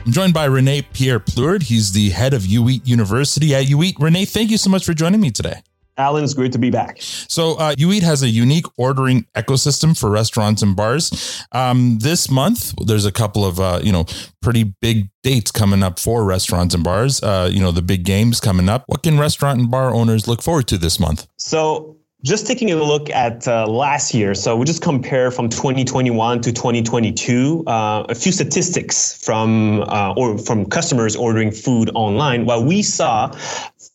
I'm 0.04 0.12
joined 0.12 0.34
by 0.34 0.46
Renee 0.46 0.82
Pierre 0.92 1.20
Plourde. 1.20 1.62
He's 1.62 1.92
the 1.92 2.10
head 2.10 2.34
of 2.34 2.42
UEAT 2.42 2.88
University 2.88 3.54
at 3.54 3.66
UEAT. 3.66 3.98
Renee, 4.00 4.26
thank 4.26 4.50
you 4.50 4.58
so 4.58 4.72
much 4.72 4.84
for 4.84 4.96
joining 4.96 5.22
me 5.22 5.30
today. 5.30 5.62
Alan, 6.02 6.24
it's 6.24 6.34
great 6.34 6.52
to 6.54 6.60
be 6.60 6.72
back. 6.72 6.98
So, 7.02 7.56
uh, 7.56 7.76
Eat 7.78 8.04
has 8.04 8.24
a 8.24 8.28
unique 8.28 8.66
ordering 8.78 9.26
ecosystem 9.36 9.98
for 9.98 10.10
restaurants 10.10 10.62
and 10.62 10.76
bars. 10.76 11.44
Um, 11.52 12.00
this 12.00 12.30
month, 12.30 12.74
there's 12.86 13.06
a 13.06 13.12
couple 13.12 13.46
of 13.46 13.60
uh, 13.60 13.80
you 13.84 13.92
know 13.92 14.06
pretty 14.42 14.74
big 14.82 15.10
dates 15.24 15.52
coming 15.52 15.84
up 15.84 16.00
for 16.00 16.24
restaurants 16.24 16.74
and 16.74 16.84
bars. 16.84 17.22
Uh, 17.22 17.50
you 17.52 17.62
know, 17.62 17.72
the 17.72 17.82
big 17.82 18.04
games 18.04 18.40
coming 18.40 18.68
up. 18.68 18.84
What 18.88 19.04
can 19.04 19.20
restaurant 19.20 19.60
and 19.60 19.70
bar 19.70 19.94
owners 19.94 20.28
look 20.28 20.42
forward 20.42 20.68
to 20.70 20.78
this 20.78 21.00
month? 21.00 21.28
So, 21.38 21.98
just 22.24 22.46
taking 22.46 22.72
a 22.72 22.76
look 22.76 23.10
at 23.10 23.48
uh, 23.48 23.66
last 23.68 24.14
year, 24.14 24.36
so 24.36 24.56
we 24.56 24.66
just 24.66 24.82
compare 24.82 25.32
from 25.32 25.50
2021 25.50 26.42
to 26.42 26.52
2022 26.52 27.64
uh, 27.66 28.06
a 28.10 28.16
few 28.16 28.32
statistics 28.32 29.24
from 29.24 29.82
uh, 29.84 30.14
or 30.16 30.38
from 30.38 30.66
customers 30.66 31.16
ordering 31.16 31.52
food 31.52 31.90
online. 31.96 32.46
What 32.46 32.64
we 32.64 32.84
saw 32.84 33.32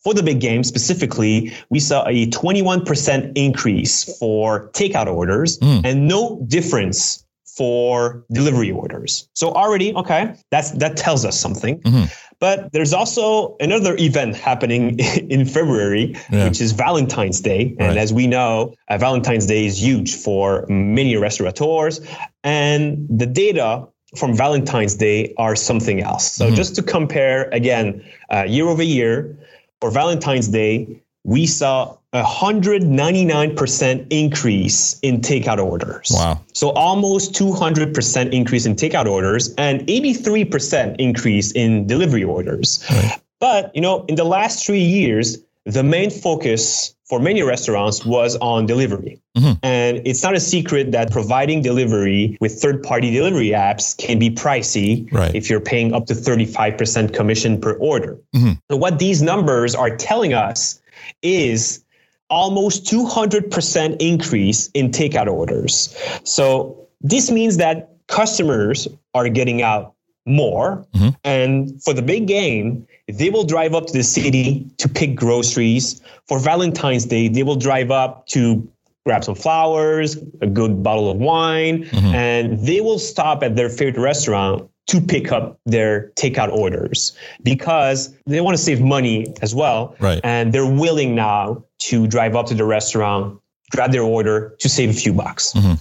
for 0.03 0.13
the 0.13 0.23
big 0.23 0.39
game 0.39 0.63
specifically, 0.63 1.53
we 1.69 1.79
saw 1.79 2.05
a 2.07 2.27
21% 2.27 3.31
increase 3.35 4.17
for 4.17 4.69
takeout 4.71 5.07
orders 5.07 5.57
mm. 5.59 5.81
and 5.85 6.07
no 6.07 6.41
difference 6.47 7.25
for 7.57 8.23
delivery 8.31 8.71
orders. 8.71 9.27
So 9.33 9.51
already, 9.51 9.93
okay, 9.95 10.35
that's 10.51 10.71
that 10.71 10.95
tells 10.95 11.25
us 11.25 11.39
something. 11.39 11.81
Mm-hmm. 11.81 12.05
But 12.39 12.71
there's 12.71 12.93
also 12.93 13.55
another 13.59 13.95
event 13.97 14.35
happening 14.35 14.99
in 15.29 15.45
February, 15.45 16.15
yeah. 16.31 16.45
which 16.45 16.61
is 16.61 16.71
Valentine's 16.71 17.41
Day. 17.41 17.75
And 17.79 17.89
right. 17.89 17.97
as 17.97 18.13
we 18.13 18.27
know, 18.27 18.75
uh, 18.89 18.97
Valentine's 18.99 19.47
Day 19.47 19.65
is 19.65 19.81
huge 19.81 20.15
for 20.15 20.65
many 20.69 21.15
restaurateurs. 21.17 21.99
And 22.43 23.07
the 23.09 23.25
data 23.25 23.87
from 24.15 24.35
Valentine's 24.35 24.95
Day 24.95 25.33
are 25.37 25.55
something 25.55 26.01
else. 26.01 26.31
So 26.31 26.45
mm-hmm. 26.45 26.55
just 26.55 26.75
to 26.75 26.83
compare 26.83 27.49
again, 27.51 28.05
uh, 28.29 28.45
year 28.47 28.67
over 28.67 28.83
year, 28.83 29.37
for 29.81 29.91
Valentine's 29.91 30.47
Day, 30.47 31.01
we 31.27 31.45
saw 31.45 31.95
a 32.13 32.23
199% 32.23 34.07
increase 34.09 34.97
in 35.01 35.19
takeout 35.19 35.63
orders. 35.63 36.09
Wow. 36.13 36.41
So 36.53 36.69
almost 36.69 37.33
200% 37.33 38.31
increase 38.31 38.65
in 38.65 38.75
takeout 38.75 39.07
orders 39.07 39.53
and 39.55 39.81
83% 39.81 40.95
increase 40.99 41.51
in 41.51 41.85
delivery 41.85 42.23
orders. 42.23 42.83
Right. 42.89 43.19
But, 43.41 43.75
you 43.75 43.81
know, 43.81 44.05
in 44.05 44.15
the 44.15 44.23
last 44.23 44.65
three 44.65 44.79
years, 44.81 45.37
the 45.65 45.83
main 45.83 46.09
focus 46.09 46.95
for 47.03 47.19
many 47.19 47.43
restaurants 47.43 48.05
was 48.05 48.37
on 48.37 48.65
delivery. 48.65 49.19
Mm-hmm. 49.37 49.53
And 49.63 50.01
it's 50.05 50.23
not 50.23 50.33
a 50.33 50.39
secret 50.39 50.93
that 50.93 51.11
providing 51.11 51.61
delivery 51.61 52.37
with 52.39 52.61
third 52.61 52.83
party 52.83 53.11
delivery 53.11 53.49
apps 53.49 53.97
can 53.97 54.17
be 54.17 54.29
pricey 54.29 55.11
right. 55.11 55.35
if 55.35 55.49
you're 55.49 55.59
paying 55.59 55.93
up 55.93 56.05
to 56.05 56.13
35% 56.13 57.13
commission 57.13 57.59
per 57.59 57.73
order. 57.73 58.17
Mm-hmm. 58.33 58.53
So, 58.71 58.77
what 58.77 58.99
these 58.99 59.21
numbers 59.21 59.75
are 59.75 59.95
telling 59.95 60.33
us 60.33 60.81
is 61.21 61.83
almost 62.29 62.85
200% 62.85 64.01
increase 64.01 64.67
in 64.73 64.91
takeout 64.91 65.27
orders. 65.27 65.95
So, 66.23 66.87
this 67.01 67.31
means 67.31 67.57
that 67.57 67.89
customers 68.07 68.87
are 69.13 69.29
getting 69.29 69.61
out 69.61 69.93
more. 70.25 70.85
Mm-hmm. 70.93 71.09
And 71.23 71.83
for 71.83 71.93
the 71.93 72.01
big 72.01 72.27
game, 72.27 72.85
they 73.07 73.29
will 73.29 73.45
drive 73.45 73.73
up 73.73 73.87
to 73.87 73.93
the 73.93 74.03
city 74.03 74.67
to 74.77 74.89
pick 74.89 75.15
groceries. 75.15 76.01
For 76.27 76.39
Valentine's 76.39 77.05
Day, 77.05 77.27
they 77.27 77.43
will 77.43 77.55
drive 77.55 77.91
up 77.91 78.27
to 78.27 78.67
grab 79.05 79.23
some 79.23 79.35
flowers, 79.35 80.17
a 80.41 80.47
good 80.47 80.83
bottle 80.83 81.09
of 81.09 81.17
wine, 81.17 81.85
mm-hmm. 81.85 82.13
and 82.13 82.59
they 82.59 82.81
will 82.81 82.99
stop 82.99 83.41
at 83.41 83.55
their 83.55 83.69
favorite 83.69 84.01
restaurant 84.01 84.69
to 84.87 85.01
pick 85.01 85.31
up 85.31 85.59
their 85.65 86.11
takeout 86.15 86.51
orders 86.51 87.15
because 87.43 88.15
they 88.25 88.41
want 88.41 88.55
to 88.57 88.63
save 88.63 88.81
money 88.81 89.27
as 89.41 89.53
well. 89.53 89.95
Right. 89.99 90.21
And 90.23 90.53
they're 90.53 90.65
willing 90.65 91.13
now 91.13 91.63
to 91.79 92.07
drive 92.07 92.35
up 92.35 92.47
to 92.47 92.55
the 92.55 92.65
restaurant, 92.65 93.39
grab 93.71 93.91
their 93.91 94.03
order 94.03 94.55
to 94.59 94.69
save 94.69 94.89
a 94.89 94.93
few 94.93 95.13
bucks. 95.13 95.53
Mm-hmm. 95.53 95.73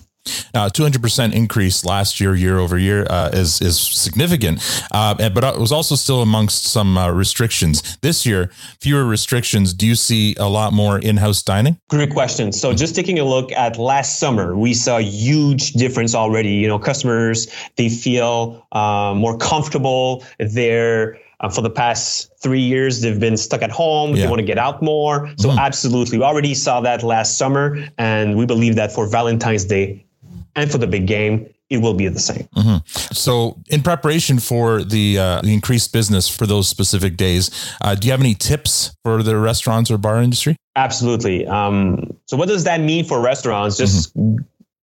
Now, 0.54 0.68
200% 0.68 1.32
increase 1.32 1.84
last 1.84 2.20
year, 2.20 2.34
year 2.34 2.58
over 2.58 2.78
year, 2.78 3.06
uh, 3.08 3.30
is 3.32 3.60
is 3.60 3.78
significant, 3.78 4.60
uh, 4.92 5.14
but 5.30 5.44
it 5.44 5.58
was 5.58 5.72
also 5.72 5.94
still 5.94 6.22
amongst 6.22 6.64
some 6.64 6.96
uh, 6.96 7.10
restrictions. 7.10 7.96
This 8.00 8.26
year, 8.26 8.50
fewer 8.80 9.04
restrictions. 9.04 9.74
Do 9.74 9.86
you 9.86 9.94
see 9.94 10.34
a 10.38 10.48
lot 10.48 10.72
more 10.72 10.98
in-house 10.98 11.42
dining? 11.42 11.78
Great 11.88 12.10
question. 12.10 12.52
So, 12.52 12.72
just 12.72 12.94
taking 12.94 13.18
a 13.18 13.24
look 13.24 13.52
at 13.52 13.78
last 13.78 14.18
summer, 14.18 14.56
we 14.56 14.74
saw 14.74 14.98
a 14.98 15.02
huge 15.02 15.72
difference 15.72 16.14
already. 16.14 16.54
You 16.54 16.68
know, 16.68 16.78
customers 16.78 17.48
they 17.76 17.88
feel 17.88 18.66
uh, 18.72 19.14
more 19.16 19.36
comfortable. 19.38 20.24
They're 20.38 21.18
uh, 21.40 21.50
for 21.50 21.60
the 21.60 21.70
past 21.70 22.32
three 22.40 22.60
years, 22.60 23.02
they've 23.02 23.20
been 23.20 23.36
stuck 23.36 23.62
at 23.62 23.70
home. 23.70 24.14
Yeah. 24.14 24.22
They 24.22 24.28
want 24.28 24.40
to 24.40 24.46
get 24.46 24.58
out 24.58 24.82
more. 24.82 25.30
So, 25.36 25.50
mm. 25.50 25.58
absolutely, 25.58 26.18
we 26.18 26.24
already 26.24 26.54
saw 26.54 26.80
that 26.80 27.02
last 27.02 27.36
summer, 27.36 27.84
and 27.98 28.36
we 28.36 28.46
believe 28.46 28.76
that 28.76 28.92
for 28.92 29.06
Valentine's 29.06 29.64
Day, 29.64 30.05
and 30.56 30.70
for 30.70 30.78
the 30.78 30.86
big 30.86 31.06
game, 31.06 31.48
it 31.68 31.78
will 31.78 31.94
be 31.94 32.08
the 32.08 32.18
same. 32.18 32.48
Mm-hmm. 32.56 32.86
So, 33.14 33.60
in 33.68 33.82
preparation 33.82 34.38
for 34.38 34.82
the, 34.82 35.18
uh, 35.18 35.40
the 35.42 35.52
increased 35.52 35.92
business 35.92 36.28
for 36.28 36.46
those 36.46 36.68
specific 36.68 37.16
days, 37.16 37.50
uh, 37.80 37.94
do 37.94 38.06
you 38.06 38.12
have 38.12 38.20
any 38.20 38.34
tips 38.34 38.96
for 39.04 39.22
the 39.22 39.36
restaurants 39.36 39.90
or 39.90 39.98
bar 39.98 40.22
industry? 40.22 40.56
Absolutely. 40.76 41.46
Um, 41.46 42.16
so, 42.26 42.36
what 42.36 42.48
does 42.48 42.64
that 42.64 42.80
mean 42.80 43.04
for 43.04 43.20
restaurants? 43.20 43.76
Just 43.76 44.16
mm-hmm. 44.16 44.36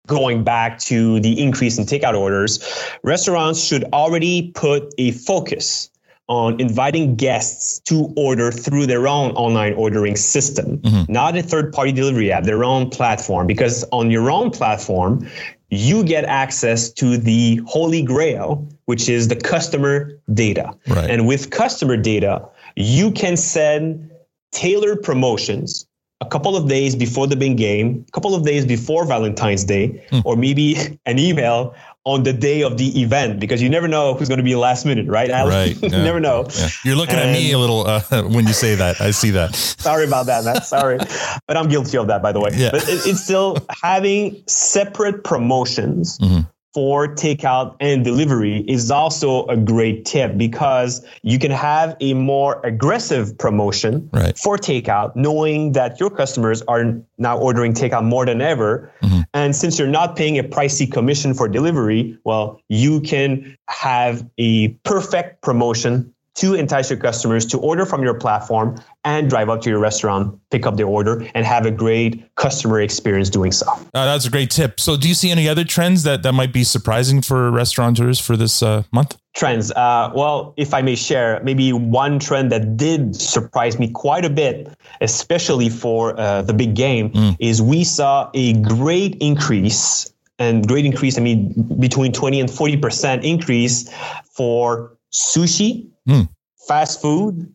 going 0.06 0.44
back 0.44 0.78
to 0.80 1.20
the 1.20 1.40
increase 1.42 1.78
in 1.78 1.84
takeout 1.86 2.18
orders, 2.18 2.62
restaurants 3.02 3.60
should 3.60 3.84
already 3.92 4.52
put 4.52 4.92
a 4.98 5.12
focus 5.12 5.90
on 6.28 6.58
inviting 6.58 7.16
guests 7.16 7.80
to 7.80 8.12
order 8.16 8.50
through 8.50 8.86
their 8.86 9.06
own 9.06 9.32
online 9.32 9.74
ordering 9.74 10.16
system, 10.16 10.78
mm-hmm. 10.78 11.12
not 11.12 11.36
a 11.36 11.42
third 11.42 11.72
party 11.72 11.92
delivery 11.92 12.32
app, 12.32 12.44
their 12.44 12.64
own 12.64 12.88
platform. 12.88 13.46
Because 13.46 13.84
on 13.92 14.10
your 14.10 14.30
own 14.30 14.50
platform, 14.50 15.28
you 15.76 16.04
get 16.04 16.24
access 16.24 16.90
to 16.92 17.16
the 17.16 17.56
holy 17.66 18.02
grail, 18.02 18.66
which 18.86 19.08
is 19.08 19.28
the 19.28 19.36
customer 19.36 20.10
data. 20.32 20.72
Right. 20.88 21.10
And 21.10 21.26
with 21.26 21.50
customer 21.50 21.96
data, 21.96 22.46
you 22.76 23.10
can 23.10 23.36
send 23.36 24.10
tailored 24.52 25.02
promotions 25.02 25.86
a 26.20 26.26
couple 26.26 26.56
of 26.56 26.68
days 26.68 26.94
before 26.94 27.26
the 27.26 27.36
big 27.36 27.56
game, 27.56 28.04
a 28.08 28.10
couple 28.12 28.34
of 28.34 28.44
days 28.44 28.64
before 28.64 29.04
Valentine's 29.06 29.64
Day, 29.64 30.02
mm. 30.10 30.22
or 30.24 30.36
maybe 30.36 30.76
an 31.06 31.18
email 31.18 31.74
on 32.04 32.22
the 32.22 32.32
day 32.32 32.62
of 32.62 32.76
the 32.76 33.00
event 33.00 33.40
because 33.40 33.62
you 33.62 33.68
never 33.70 33.88
know 33.88 34.14
who's 34.14 34.28
going 34.28 34.38
to 34.38 34.44
be 34.44 34.54
last 34.54 34.84
minute, 34.84 35.08
right? 35.08 35.30
Alex? 35.30 35.80
Right. 35.80 35.92
you 35.92 35.98
never 35.98 36.20
know. 36.20 36.46
Yeah. 36.54 36.68
You're 36.84 36.96
looking 36.96 37.16
and, 37.16 37.30
at 37.30 37.32
me 37.32 37.52
a 37.52 37.58
little 37.58 37.86
uh, 37.86 38.00
when 38.28 38.46
you 38.46 38.52
say 38.52 38.74
that. 38.74 39.00
I 39.00 39.10
see 39.10 39.30
that. 39.30 39.54
sorry 39.54 40.06
about 40.06 40.26
that, 40.26 40.44
man. 40.44 40.62
Sorry, 40.62 40.98
but 41.46 41.56
I'm 41.56 41.68
guilty 41.68 41.96
of 41.96 42.08
that, 42.08 42.22
by 42.22 42.32
the 42.32 42.40
way. 42.40 42.50
Yeah. 42.54 42.70
But 42.72 42.82
it, 42.82 43.06
it's 43.06 43.22
still 43.22 43.56
having 43.82 44.42
separate 44.46 45.24
promotions. 45.24 46.18
Mm-hmm 46.18 46.50
for 46.74 47.06
takeout 47.06 47.76
and 47.78 48.04
delivery 48.04 48.64
is 48.66 48.90
also 48.90 49.46
a 49.46 49.56
great 49.56 50.04
tip 50.04 50.36
because 50.36 51.06
you 51.22 51.38
can 51.38 51.52
have 51.52 51.96
a 52.00 52.14
more 52.14 52.60
aggressive 52.66 53.38
promotion 53.38 54.10
right. 54.12 54.36
for 54.36 54.58
takeout, 54.58 55.14
knowing 55.14 55.72
that 55.72 56.00
your 56.00 56.10
customers 56.10 56.62
are 56.62 57.00
now 57.16 57.38
ordering 57.38 57.72
takeout 57.72 58.04
more 58.04 58.26
than 58.26 58.40
ever. 58.40 58.92
Mm-hmm. 59.02 59.20
And 59.34 59.54
since 59.54 59.78
you're 59.78 59.88
not 59.88 60.16
paying 60.16 60.38
a 60.38 60.42
pricey 60.42 60.90
commission 60.90 61.32
for 61.32 61.48
delivery, 61.48 62.18
well, 62.24 62.60
you 62.68 63.00
can 63.00 63.56
have 63.68 64.26
a 64.38 64.68
perfect 64.84 65.42
promotion 65.42 66.13
to 66.34 66.54
entice 66.54 66.90
your 66.90 66.98
customers 66.98 67.46
to 67.46 67.58
order 67.58 67.86
from 67.86 68.02
your 68.02 68.14
platform 68.14 68.80
and 69.04 69.30
drive 69.30 69.48
up 69.48 69.60
to 69.62 69.70
your 69.70 69.78
restaurant, 69.78 70.38
pick 70.50 70.66
up 70.66 70.76
their 70.76 70.86
order, 70.86 71.26
and 71.34 71.46
have 71.46 71.64
a 71.64 71.70
great 71.70 72.34
customer 72.34 72.80
experience 72.80 73.30
doing 73.30 73.52
so. 73.52 73.66
Uh, 73.70 74.04
that's 74.06 74.26
a 74.26 74.30
great 74.30 74.50
tip. 74.50 74.80
So, 74.80 74.96
do 74.96 75.08
you 75.08 75.14
see 75.14 75.30
any 75.30 75.48
other 75.48 75.64
trends 75.64 76.02
that, 76.02 76.22
that 76.22 76.32
might 76.32 76.52
be 76.52 76.64
surprising 76.64 77.22
for 77.22 77.50
restaurateurs 77.50 78.18
for 78.18 78.36
this 78.36 78.62
uh, 78.62 78.82
month? 78.92 79.16
Trends. 79.34 79.72
Uh, 79.72 80.12
well, 80.14 80.54
if 80.56 80.74
I 80.74 80.82
may 80.82 80.94
share, 80.94 81.40
maybe 81.42 81.72
one 81.72 82.18
trend 82.18 82.52
that 82.52 82.76
did 82.76 83.16
surprise 83.16 83.78
me 83.78 83.90
quite 83.90 84.24
a 84.24 84.30
bit, 84.30 84.68
especially 85.00 85.68
for 85.68 86.18
uh, 86.18 86.42
the 86.42 86.54
big 86.54 86.74
game, 86.74 87.10
mm. 87.10 87.36
is 87.38 87.60
we 87.60 87.84
saw 87.84 88.30
a 88.34 88.54
great 88.54 89.16
increase 89.20 90.12
and 90.38 90.66
great 90.66 90.84
increase, 90.84 91.16
I 91.16 91.20
mean, 91.20 91.52
between 91.78 92.12
20 92.12 92.40
and 92.40 92.48
40% 92.48 93.22
increase 93.22 93.88
for 94.32 94.96
sushi 95.12 95.88
mm. 96.08 96.28
fast 96.66 97.00
food, 97.00 97.52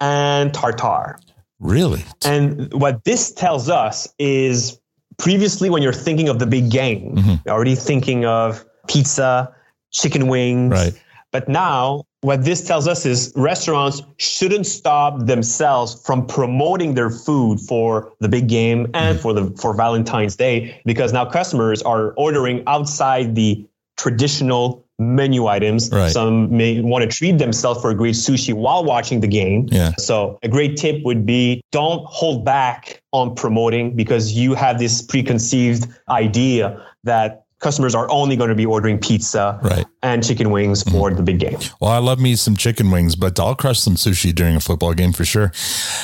and 0.00 0.52
tartar. 0.52 1.18
Really? 1.60 2.04
And 2.24 2.72
what 2.74 3.04
this 3.04 3.32
tells 3.32 3.68
us 3.68 4.12
is 4.18 4.80
previously, 5.18 5.70
when 5.70 5.82
you're 5.82 5.92
thinking 5.92 6.28
of 6.28 6.38
the 6.38 6.46
big 6.46 6.70
game, 6.70 7.16
mm-hmm. 7.16 7.34
you're 7.46 7.54
already 7.54 7.76
thinking 7.76 8.24
of 8.24 8.64
pizza, 8.88 9.54
chicken 9.92 10.26
wings. 10.26 10.72
Right. 10.72 11.02
But 11.30 11.48
now, 11.48 12.04
what 12.20 12.44
this 12.44 12.66
tells 12.66 12.86
us 12.86 13.06
is 13.06 13.32
restaurants 13.36 14.02
shouldn't 14.18 14.66
stop 14.66 15.26
themselves 15.26 16.00
from 16.04 16.26
promoting 16.26 16.94
their 16.94 17.10
food 17.10 17.58
for 17.60 18.12
the 18.20 18.28
big 18.28 18.48
game 18.48 18.86
and 18.94 19.16
mm-hmm. 19.16 19.22
for 19.22 19.32
the 19.32 19.50
for 19.56 19.74
Valentine's 19.74 20.36
Day 20.36 20.80
because 20.84 21.12
now 21.12 21.24
customers 21.24 21.80
are 21.82 22.12
ordering 22.12 22.62
outside 22.66 23.34
the 23.34 23.66
traditional 23.96 24.84
menu 25.02 25.46
items. 25.46 25.90
Right. 25.90 26.10
Some 26.10 26.56
may 26.56 26.80
want 26.80 27.02
to 27.02 27.16
treat 27.16 27.38
themselves 27.38 27.80
for 27.80 27.90
a 27.90 27.94
great 27.94 28.14
sushi 28.14 28.54
while 28.54 28.84
watching 28.84 29.20
the 29.20 29.28
game. 29.28 29.68
Yeah. 29.70 29.92
So 29.98 30.38
a 30.42 30.48
great 30.48 30.76
tip 30.76 31.02
would 31.04 31.26
be 31.26 31.62
don't 31.70 32.04
hold 32.06 32.44
back 32.44 33.02
on 33.12 33.34
promoting 33.34 33.94
because 33.96 34.32
you 34.32 34.54
have 34.54 34.78
this 34.78 35.02
preconceived 35.02 35.88
idea 36.08 36.84
that 37.04 37.44
customers 37.62 37.94
are 37.94 38.10
only 38.10 38.36
going 38.36 38.50
to 38.50 38.54
be 38.54 38.66
ordering 38.66 38.98
pizza 38.98 39.58
right. 39.62 39.86
and 40.02 40.26
chicken 40.26 40.50
wings 40.50 40.82
for 40.82 41.10
mm. 41.10 41.16
the 41.16 41.22
big 41.22 41.38
game. 41.38 41.58
Well, 41.80 41.92
I 41.92 41.98
love 41.98 42.20
me 42.20 42.36
some 42.36 42.56
chicken 42.56 42.90
wings, 42.90 43.16
but 43.16 43.38
I'll 43.40 43.54
crush 43.54 43.78
some 43.78 43.94
sushi 43.94 44.34
during 44.34 44.56
a 44.56 44.60
football 44.60 44.92
game 44.92 45.12
for 45.12 45.24
sure. 45.24 45.52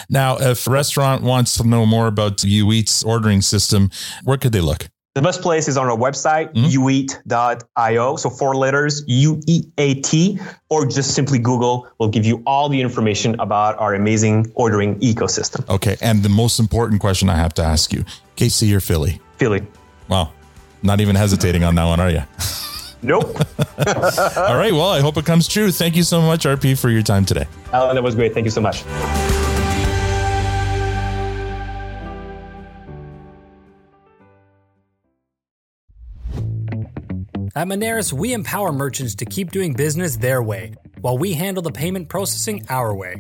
Now, 0.08 0.38
if 0.38 0.66
a 0.66 0.70
restaurant 0.70 1.22
wants 1.22 1.56
to 1.58 1.66
know 1.66 1.84
more 1.84 2.06
about 2.06 2.38
UEAT's 2.38 3.02
ordering 3.02 3.42
system, 3.42 3.90
where 4.22 4.38
could 4.38 4.52
they 4.52 4.60
look? 4.60 4.88
The 5.18 5.22
best 5.22 5.42
place 5.42 5.66
is 5.66 5.76
on 5.76 5.88
our 5.88 5.96
website, 5.96 6.54
mm-hmm. 6.54 6.80
ueat.io. 6.80 8.14
So 8.14 8.30
four 8.30 8.54
letters, 8.54 9.02
U-E-A-T, 9.08 10.38
or 10.68 10.86
just 10.86 11.12
simply 11.12 11.40
Google 11.40 11.88
will 11.98 12.06
give 12.06 12.24
you 12.24 12.40
all 12.46 12.68
the 12.68 12.80
information 12.80 13.34
about 13.40 13.76
our 13.80 13.94
amazing 13.94 14.52
ordering 14.54 14.94
ecosystem. 15.00 15.68
Okay. 15.68 15.96
And 16.00 16.22
the 16.22 16.28
most 16.28 16.60
important 16.60 17.00
question 17.00 17.28
I 17.28 17.34
have 17.34 17.52
to 17.54 17.64
ask 17.64 17.92
you, 17.92 18.04
KC 18.36 18.72
or 18.72 18.78
Philly? 18.78 19.20
Philly. 19.38 19.66
Wow. 20.06 20.30
Not 20.84 21.00
even 21.00 21.16
hesitating 21.16 21.64
on 21.64 21.74
that 21.74 21.84
one, 21.86 21.98
are 21.98 22.10
you? 22.10 22.22
Nope. 23.02 23.24
all 24.38 24.56
right. 24.56 24.72
Well, 24.72 24.90
I 24.90 25.00
hope 25.00 25.16
it 25.16 25.24
comes 25.24 25.48
true. 25.48 25.72
Thank 25.72 25.96
you 25.96 26.04
so 26.04 26.22
much, 26.22 26.44
RP, 26.44 26.78
for 26.78 26.90
your 26.90 27.02
time 27.02 27.24
today. 27.24 27.48
Alan, 27.72 27.96
that 27.96 28.04
was 28.04 28.14
great. 28.14 28.34
Thank 28.34 28.44
you 28.44 28.52
so 28.52 28.60
much. 28.60 28.84
At 37.58 37.66
Moneris, 37.66 38.12
we 38.12 38.34
empower 38.34 38.70
merchants 38.70 39.16
to 39.16 39.24
keep 39.24 39.50
doing 39.50 39.72
business 39.72 40.16
their 40.16 40.40
way, 40.40 40.74
while 41.00 41.18
we 41.18 41.32
handle 41.32 41.60
the 41.60 41.72
payment 41.72 42.08
processing 42.08 42.64
our 42.68 42.94
way. 42.94 43.16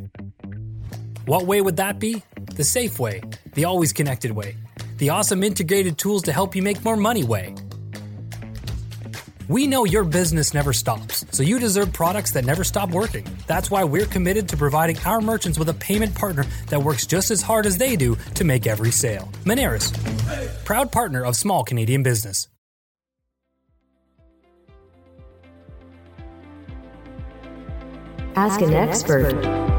What 1.26 1.46
way 1.46 1.60
would 1.60 1.78
that 1.78 1.98
be? 1.98 2.22
the 2.54 2.62
safe 2.62 3.00
way, 3.00 3.20
the 3.54 3.64
always 3.64 3.92
connected 3.92 4.30
way, 4.30 4.54
the 4.98 5.10
awesome 5.10 5.42
integrated 5.42 5.98
tools 5.98 6.22
to 6.22 6.32
help 6.32 6.54
you 6.54 6.62
make 6.62 6.84
more 6.84 6.96
money 6.96 7.24
way. 7.24 7.52
We 9.48 9.66
know 9.66 9.84
your 9.84 10.04
business 10.04 10.54
never 10.54 10.72
stops, 10.72 11.24
so 11.32 11.42
you 11.42 11.58
deserve 11.58 11.92
products 11.92 12.30
that 12.32 12.44
never 12.44 12.62
stop 12.62 12.90
working. 12.90 13.26
That's 13.48 13.72
why 13.72 13.82
we're 13.82 14.06
committed 14.06 14.48
to 14.50 14.56
providing 14.56 14.98
our 15.04 15.20
merchants 15.20 15.58
with 15.58 15.68
a 15.68 15.74
payment 15.74 16.14
partner 16.14 16.44
that 16.68 16.80
works 16.80 17.06
just 17.06 17.32
as 17.32 17.42
hard 17.42 17.66
as 17.66 17.76
they 17.76 17.96
do 17.96 18.16
to 18.34 18.44
make 18.44 18.68
every 18.68 18.92
sale. 18.92 19.28
Moneris, 19.44 19.92
proud 20.64 20.92
partner 20.92 21.24
of 21.24 21.34
small 21.34 21.64
Canadian 21.64 22.04
business. 22.04 22.46
Ask 28.38 28.60
an 28.60 28.72
expert 28.72 29.77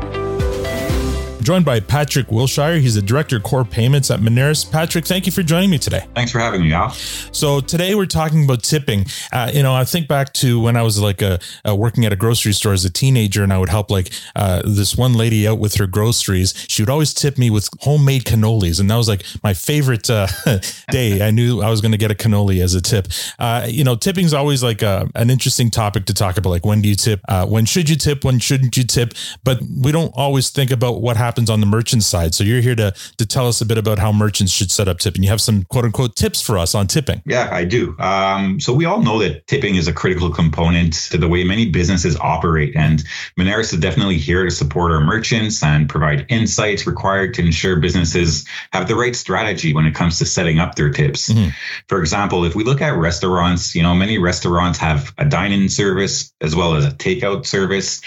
joined 1.50 1.66
by 1.66 1.80
Patrick 1.80 2.30
Wiltshire. 2.30 2.78
He's 2.78 2.94
the 2.94 3.02
director 3.02 3.38
of 3.38 3.42
core 3.42 3.66
payments 3.66 4.12
at 4.12 4.20
Moneris. 4.20 4.72
Patrick, 4.72 5.04
thank 5.04 5.26
you 5.26 5.32
for 5.32 5.42
joining 5.42 5.72
me 5.72 5.80
today. 5.80 6.06
Thanks 6.14 6.32
for 6.32 6.38
having 6.38 6.62
me, 6.62 6.72
Al. 6.74 6.92
So 6.92 7.60
today 7.60 7.96
we're 7.96 8.06
talking 8.06 8.44
about 8.44 8.62
tipping. 8.62 9.08
Uh, 9.34 9.50
you 9.52 9.64
know, 9.64 9.74
I 9.74 9.84
think 9.84 10.08
back 10.08 10.32
to 10.34 10.62
when 10.62 10.78
I 10.78 10.84
was 10.84 11.02
like 11.02 11.24
a, 11.24 11.40
a, 11.66 11.76
working 11.76 12.06
at 12.06 12.14
a 12.14 12.16
grocery 12.16 12.54
store 12.54 12.74
as 12.74 12.86
a 12.86 12.90
teenager, 12.92 13.42
and 13.42 13.52
I 13.52 13.58
would 13.58 13.70
help 13.70 13.90
like 13.90 14.12
uh, 14.36 14.62
this 14.64 14.96
one 14.96 15.16
lady 15.16 15.48
out 15.48 15.58
with 15.58 15.74
her 15.78 15.88
groceries. 15.88 16.54
She 16.68 16.84
would 16.84 16.90
always 16.92 17.16
tip 17.16 17.40
me 17.40 17.50
with 17.50 17.68
homemade 17.80 18.26
cannolis, 18.26 18.80
and 18.80 18.88
that 18.92 18.98
was 18.98 19.10
like 19.10 19.26
my 19.42 19.56
favorite 19.56 20.08
uh, 20.08 20.28
day. 20.92 21.26
I 21.26 21.32
knew 21.32 21.64
I 21.64 21.72
was 21.72 21.82
going 21.82 21.94
to 21.94 21.98
get 21.98 22.12
a 22.12 22.16
cannoli 22.16 22.62
as 22.62 22.76
a 22.76 22.82
tip. 22.82 23.08
Uh, 23.40 23.66
you 23.68 23.84
know, 23.84 23.96
tipping 23.96 24.26
is 24.26 24.36
always 24.36 24.62
like 24.62 24.84
a, 24.84 24.88
uh, 24.88 25.06
an 25.16 25.32
interesting 25.32 25.72
topic 25.72 26.06
to 26.06 26.14
talk 26.14 26.38
about. 26.38 26.52
Like 26.52 26.66
when 26.68 26.84
do 26.84 26.90
you 26.90 26.96
tip? 26.96 27.22
Uh, 27.28 27.48
when 27.48 27.66
should 27.66 27.90
you 27.90 27.96
tip? 27.96 28.24
When 28.24 28.38
shouldn't 28.38 28.78
you 28.78 28.84
tip? 28.84 29.16
But 29.44 29.64
we 29.64 29.92
don't 29.92 30.14
always 30.16 30.52
think 30.52 30.70
about 30.70 31.02
what 31.02 31.18
happens 31.18 31.39
happens 31.40 31.50
on 31.50 31.62
the 31.62 31.66
merchant 31.66 32.04
side. 32.04 32.36
So 32.36 32.44
you're 32.44 32.62
here 32.62 32.76
to 32.76 32.94
to 33.18 33.26
tell 33.26 33.48
us 33.48 33.62
a 33.62 33.66
bit 33.66 33.78
about 33.78 33.98
how 33.98 34.12
merchants 34.12 34.52
should 34.52 34.72
set 34.72 34.88
up 34.88 35.00
tipping. 35.00 35.24
You 35.24 35.30
have 35.30 35.40
some 35.40 35.64
quote 35.66 35.86
unquote 35.86 36.16
tips 36.16 36.42
for 36.42 36.58
us 36.58 36.76
on 36.76 36.88
tipping. 36.88 37.22
Yeah, 37.26 37.50
I 37.52 37.64
do. 37.64 37.96
Um, 38.00 38.60
so 38.60 38.74
we 38.74 38.86
all 38.86 39.02
know 39.02 39.20
that 39.20 39.48
tipping 39.48 39.76
is 39.76 39.88
a 39.88 39.94
critical 39.94 40.30
component 40.30 40.94
to 41.12 41.18
the 41.18 41.28
way 41.28 41.46
many 41.46 41.70
businesses 41.70 42.18
operate, 42.18 42.76
and 42.76 43.04
Moneris 43.38 43.74
is 43.74 43.80
definitely 43.80 44.18
here 44.18 44.44
to 44.44 44.52
support 44.52 44.92
our 44.92 45.00
merchants 45.00 45.64
and 45.64 45.88
provide 45.88 46.26
insights 46.30 46.86
required 46.86 47.34
to 47.36 47.42
ensure 47.42 47.80
businesses 47.80 48.46
have 48.74 48.88
the 48.88 48.96
right 48.96 49.16
strategy 49.16 49.74
when 49.74 49.86
it 49.86 49.96
comes 49.96 50.20
to 50.20 50.26
setting 50.26 50.60
up 50.60 50.76
their 50.76 50.90
tips. 50.92 51.30
Mm-hmm. 51.30 51.50
For 51.88 52.00
example, 52.02 52.44
if 52.44 52.56
we 52.56 52.64
look 52.66 52.82
at 52.82 52.98
restaurants, 52.98 53.76
you 53.76 53.84
know, 53.84 53.96
many 53.96 54.18
restaurants 54.18 54.78
have 54.80 55.14
a 55.18 55.26
dine-in 55.26 55.70
service 55.70 56.34
as 56.42 56.56
well 56.56 56.76
as 56.76 56.86
a 56.86 56.92
takeout 56.92 57.46
service. 57.46 58.02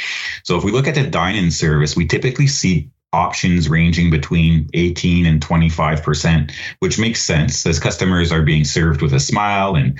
So 0.45 0.59
if 0.59 0.65
we 0.65 0.73
look 0.73 0.87
at 0.87 0.95
the 0.95 1.07
dine-in 1.07 1.51
service, 1.51 1.97
we 1.97 2.07
typically 2.07 2.47
see 2.47 2.92
options 3.13 3.69
ranging 3.69 4.11
between 4.11 4.71
18 4.73 5.27
and 5.27 5.41
25%, 5.41 6.53
which 6.79 6.99
makes 6.99 7.23
sense. 7.23 7.67
As 7.67 7.79
customers 7.79 8.33
are 8.33 8.43
being 8.43 8.65
served 8.65 9.03
with 9.03 9.13
a 9.13 9.21
smile 9.21 9.77
and 9.77 9.99